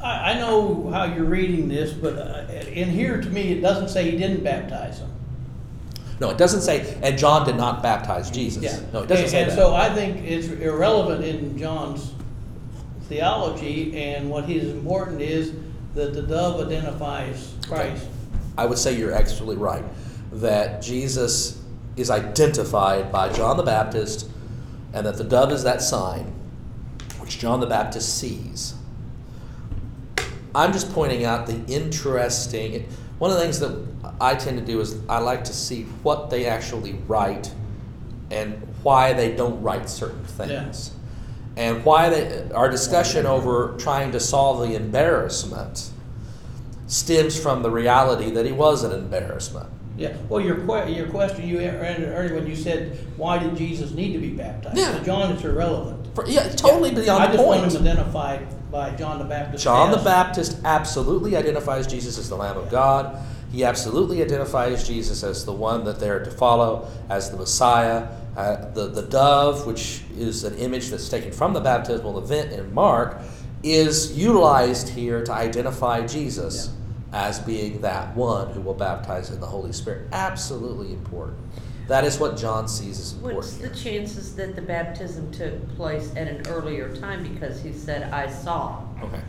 [0.00, 3.88] I, I know how you're reading this, but uh, in here, to me, it doesn't
[3.88, 5.10] say he didn't baptize them.
[6.20, 8.62] No, it doesn't say, and John did not baptize Jesus.
[8.62, 8.78] Yeah.
[8.92, 9.56] No, it doesn't and, say and that.
[9.56, 12.12] so I think it's irrelevant in John's
[13.08, 15.52] theology, and what is important is
[15.94, 18.06] that the dove identifies Christ.
[18.56, 19.84] I would say you're absolutely right
[20.32, 21.62] that Jesus
[21.96, 24.28] is identified by John the Baptist
[24.94, 26.32] and that the dove is that sign
[27.18, 28.74] which John the Baptist sees.
[30.54, 32.88] I'm just pointing out the interesting.
[33.18, 33.86] One of the things that
[34.20, 37.52] I tend to do is I like to see what they actually write
[38.30, 40.92] and why they don't write certain things.
[41.56, 45.90] And why they, our discussion over trying to solve the embarrassment
[46.86, 49.68] stems from the reality that he was an embarrassment.
[49.96, 53.92] Yeah, well, your que- your question you ended earlier when you said, why did Jesus
[53.92, 54.78] need to be baptized?
[54.78, 55.02] Yeah.
[55.04, 56.14] John, it's irrelevant.
[56.14, 57.60] For, yeah, totally beyond I the just point.
[57.62, 59.62] want him identified by John the Baptist.
[59.62, 63.22] John the Baptist absolutely identifies Jesus as the Lamb of God.
[63.52, 68.70] He absolutely identifies Jesus as the one that they're to follow, as the Messiah, Uh,
[68.72, 73.20] the, the dove, which is an image that's taken from the baptismal event in Mark,
[73.62, 76.74] is utilized here to identify Jesus
[77.12, 80.08] as being that one who will baptize in the Holy Spirit.
[80.12, 81.38] Absolutely important.
[81.88, 83.36] That is what John sees as important.
[83.36, 88.10] What's the chances that the baptism took place at an earlier time because he said,
[88.12, 88.82] I saw?
[89.02, 89.20] Okay.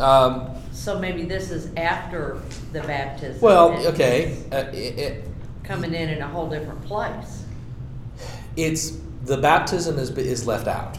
[0.00, 2.40] Um, So maybe this is after
[2.72, 3.40] the baptism.
[3.40, 4.42] well, okay.
[4.50, 5.24] Uh, it, it,
[5.64, 7.42] Coming in in a whole different place.
[8.56, 10.98] It's the baptism is is left out.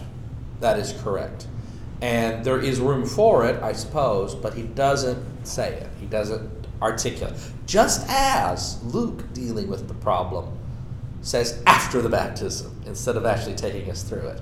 [0.60, 1.48] That is correct,
[2.02, 5.90] and there is room for it, I suppose, but he doesn't say it.
[6.00, 6.50] He doesn't
[6.82, 7.34] articulate.
[7.66, 10.58] Just as Luke, dealing with the problem,
[11.22, 14.42] says after the baptism instead of actually taking us through it.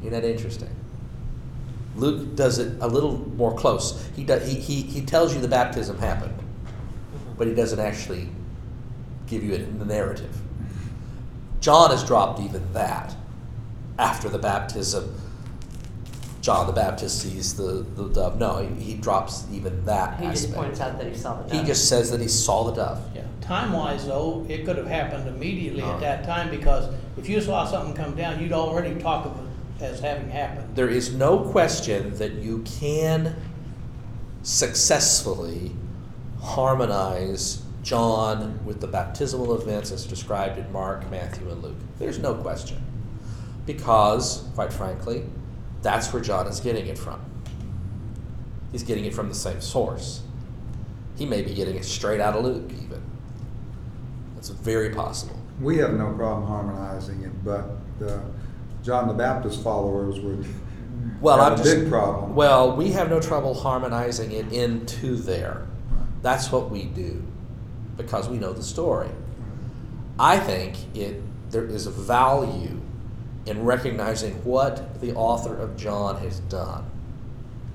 [0.00, 0.74] Isn't that interesting?
[1.96, 4.08] Luke does it a little more close.
[4.14, 6.38] He, does, he, he, he tells you the baptism happened,
[7.36, 8.28] but he doesn't actually
[9.26, 10.34] give you it in the narrative.
[11.60, 13.14] John has dropped even that.
[13.98, 15.12] After the baptism,
[16.40, 18.38] John the Baptist sees the, the dove.
[18.38, 21.60] No, he, he drops even that He just points out that he saw the dove.
[21.60, 23.02] He just says that he saw the dove.
[23.14, 25.86] Yeah, time wise though, it could have happened immediately Oh.
[25.86, 26.00] at uh-huh.
[26.00, 30.00] that time because if you saw something come down, you'd already talk of it as
[30.00, 30.76] having happened.
[30.76, 33.34] There is no question that you can
[34.42, 35.72] successfully
[36.40, 41.76] harmonize John with the baptismal events as described in Mark, Matthew, and Luke.
[41.98, 42.82] There's no question.
[43.66, 45.24] Because, quite frankly,
[45.82, 47.20] that's where John is getting it from.
[48.72, 50.22] He's getting it from the same source.
[51.16, 53.02] He may be getting it straight out of Luke, even.
[54.34, 55.36] That's very possible.
[55.60, 57.68] We have no problem harmonizing it, but
[57.98, 58.20] the
[58.82, 60.46] John the Baptist followers would
[61.20, 62.34] Well, have I'm a just, big problem.
[62.36, 65.66] Well, we have no trouble harmonizing it into there.
[66.22, 67.24] That's what we do
[67.98, 69.10] because we know the story.
[70.18, 72.80] I think it there is a value
[73.46, 76.84] in recognizing what the author of John has done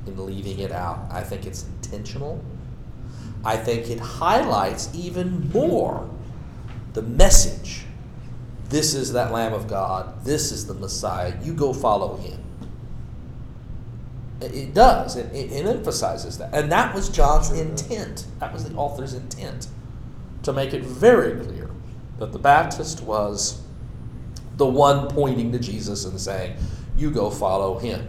[0.05, 1.07] in leaving it out.
[1.11, 2.43] I think it's intentional.
[3.45, 6.09] I think it highlights even more
[6.93, 7.85] the message.
[8.69, 10.23] This is that Lamb of God.
[10.23, 11.33] This is the Messiah.
[11.43, 12.39] You go follow him.
[14.41, 15.15] It- does.
[15.15, 16.53] It, it, it emphasizes that.
[16.53, 18.25] And that was John's intent.
[18.39, 19.67] That was the author's intent.
[20.43, 21.69] To make it very clear
[22.19, 23.61] that the Baptist was
[24.57, 26.57] the one pointing to Jesus and saying,
[26.97, 28.07] You go follow him.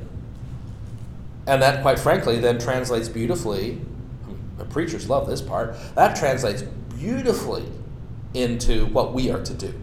[1.46, 3.80] And that, quite frankly, then translates beautifully.
[4.56, 5.76] The preachers love this part.
[5.94, 7.66] That translates beautifully
[8.32, 9.74] into what we are to do.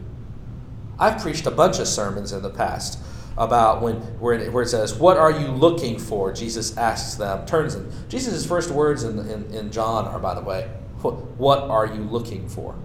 [1.00, 3.00] I've preached a bunch of sermons in the past
[3.38, 7.46] about when where it, where it says, "What are you looking for?" Jesus asks them,
[7.46, 10.70] turns and Jesus' first words in, in, in John are, by the way,
[11.04, 12.76] "What are you looking for?"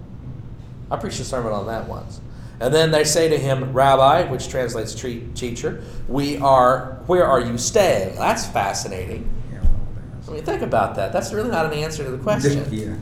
[0.89, 2.21] I preached a sermon on that once,
[2.59, 6.99] and then they say to him, "Rabbi," which translates tre- teacher, "We are.
[7.07, 9.29] Where are you staying?" That's fascinating.
[10.27, 11.13] I mean, think about that.
[11.13, 12.65] That's really not an answer to the question.
[12.71, 12.95] Yeah.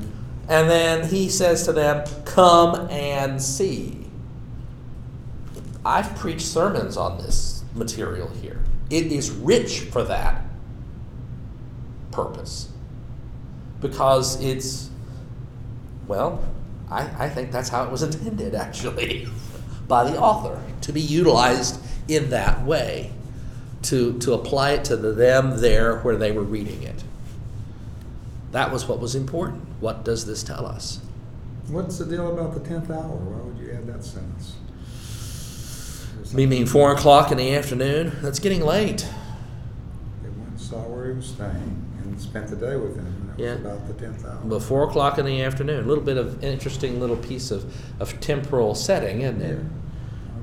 [0.48, 4.06] And then he says to them, Come and see.
[5.84, 8.60] I've preached sermons on this material here.
[8.90, 10.44] It is rich for that
[12.12, 12.70] purpose.
[13.82, 14.90] Because it's,
[16.08, 16.44] well,
[16.90, 19.28] I, I think that's how it was intended, actually,
[19.88, 23.12] by the author, to be utilized in that way,
[23.84, 27.04] to, to apply it to the them there where they were reading it.
[28.52, 29.64] That was what was important.
[29.80, 31.00] What does this tell us?
[31.68, 33.02] What's the deal about the tenth hour?
[33.02, 34.56] Why would you add that sentence?
[36.34, 38.14] You mean four o'clock in the afternoon?
[38.22, 39.08] That's getting late.
[40.22, 43.44] They went and saw where he was staying and spent the day with him, it
[43.44, 43.52] Yeah.
[43.56, 44.40] was about the tenth hour.
[44.44, 45.84] But four o'clock in the afternoon.
[45.84, 49.60] A little bit of interesting little piece of, of temporal setting, isn't it?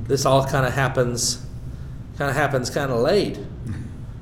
[0.09, 1.45] This all kind of happens,
[2.19, 3.39] kind of happens kind of late.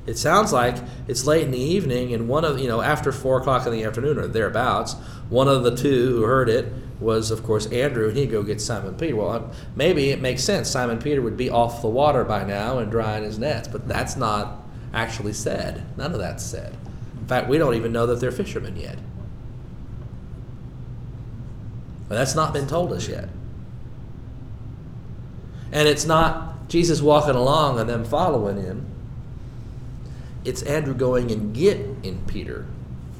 [0.07, 3.39] It sounds like it's late in the evening, and one of you know after four
[3.39, 4.95] o'clock in the afternoon or thereabouts.
[5.29, 8.59] One of the two who heard it was, of course, Andrew, and he'd go get
[8.59, 9.15] Simon Peter.
[9.15, 10.69] Well, maybe it makes sense.
[10.71, 14.17] Simon Peter would be off the water by now and drying his nets, but that's
[14.17, 15.83] not actually said.
[15.97, 16.75] None of that's said.
[17.31, 18.99] In fact, we don't even know that they're fishermen yet.
[22.09, 23.29] But that's not been told us yet.
[25.71, 28.85] And it's not Jesus walking along and them following him.
[30.43, 32.65] It's Andrew going and getting in Peter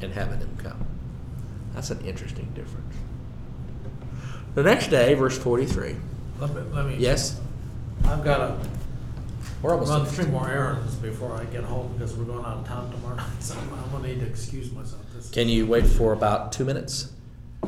[0.02, 0.86] and having him come.
[1.74, 2.94] That's an interesting difference.
[4.56, 5.96] The next day, verse 43.
[6.42, 6.98] Let me, let me.
[6.98, 7.40] Yes?
[8.04, 8.70] I've got to
[9.62, 10.22] We're almost run finished.
[10.22, 13.26] three more errands before I get home because we're going out of town tomorrow night,
[13.40, 15.02] so I'm, gonna need to excuse myself.
[15.16, 17.14] This- Can you wait for about two minutes?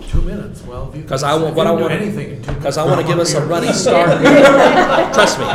[0.10, 1.04] Two minutes, well, if you.
[1.04, 2.56] 'Cause I want- if what I can do want- Anything in two minutes.
[2.56, 4.10] Because I want to give us a running start.
[5.14, 5.46] Trust me.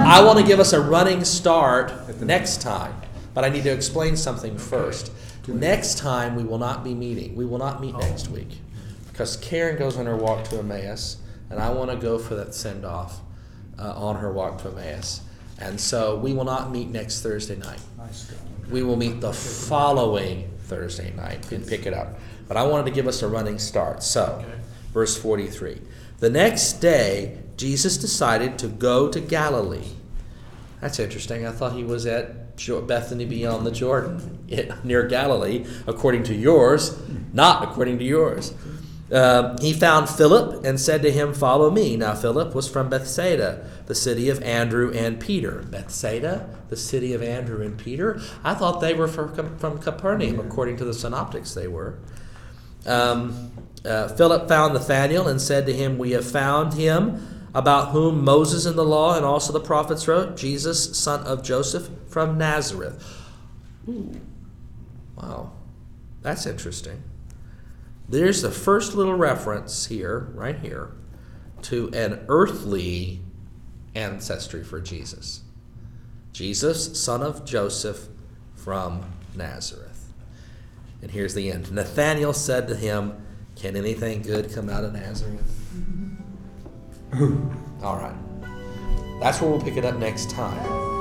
[0.00, 2.92] I want to give us a running start next time.
[3.34, 5.12] But I need to explain something first.
[5.46, 7.36] Next time, we will not be meeting.
[7.36, 8.48] We will not meet next week.
[9.12, 11.18] Because Karen goes on her walk to Emmaus,
[11.50, 13.20] and I want to go for that send off
[13.78, 15.20] uh, on her walk to Emmaus.
[15.64, 17.80] And so we will not meet next Thursday night.
[17.96, 18.30] Nice.
[18.70, 22.18] We will meet the following Thursday night and pick it up.
[22.46, 24.02] But I wanted to give us a running start.
[24.02, 24.44] So,
[24.92, 25.80] verse 43.
[26.20, 29.92] The next day, Jesus decided to go to Galilee.
[30.80, 31.46] That's interesting.
[31.46, 32.56] I thought he was at
[32.86, 34.44] Bethany beyond the Jordan,
[34.84, 37.00] near Galilee, according to yours,
[37.32, 38.52] not according to yours.
[39.12, 41.96] Um, he found Philip and said to him, Follow me.
[41.96, 45.62] Now, Philip was from Bethsaida, the city of Andrew and Peter.
[45.62, 48.20] Bethsaida, the city of Andrew and Peter?
[48.42, 51.98] I thought they were from, from Capernaum, according to the synoptics, they were.
[52.86, 53.52] Um,
[53.84, 58.66] uh, Philip found Nathanael and said to him, We have found him about whom Moses
[58.66, 63.02] in the law and also the prophets wrote, Jesus, son of Joseph from Nazareth.
[63.88, 64.20] Ooh.
[65.14, 65.52] Wow.
[66.22, 67.02] That's interesting.
[68.08, 70.92] There's the first little reference here, right here,
[71.62, 73.20] to an earthly
[73.94, 75.42] ancestry for Jesus.
[76.32, 78.08] Jesus, son of Joseph
[78.54, 80.12] from Nazareth.
[81.00, 81.70] And here's the end.
[81.70, 83.14] Nathanael said to him,
[83.56, 85.60] Can anything good come out of Nazareth?
[87.82, 88.16] All right.
[89.20, 90.94] That's where we'll pick it up next time.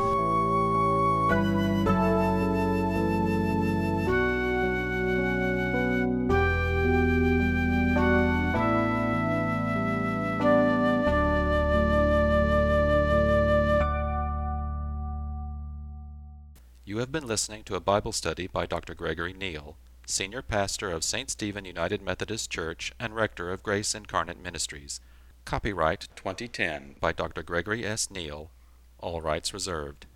[17.14, 18.96] Been listening to a Bible study by Dr.
[18.96, 21.30] Gregory Neal, Senior Pastor of St.
[21.30, 25.00] Stephen United Methodist Church and Rector of Grace Incarnate Ministries.
[25.46, 27.44] Copyright 2010 by Dr.
[27.44, 28.10] Gregory S.
[28.10, 28.50] Neal,
[28.98, 30.08] all rights reserved.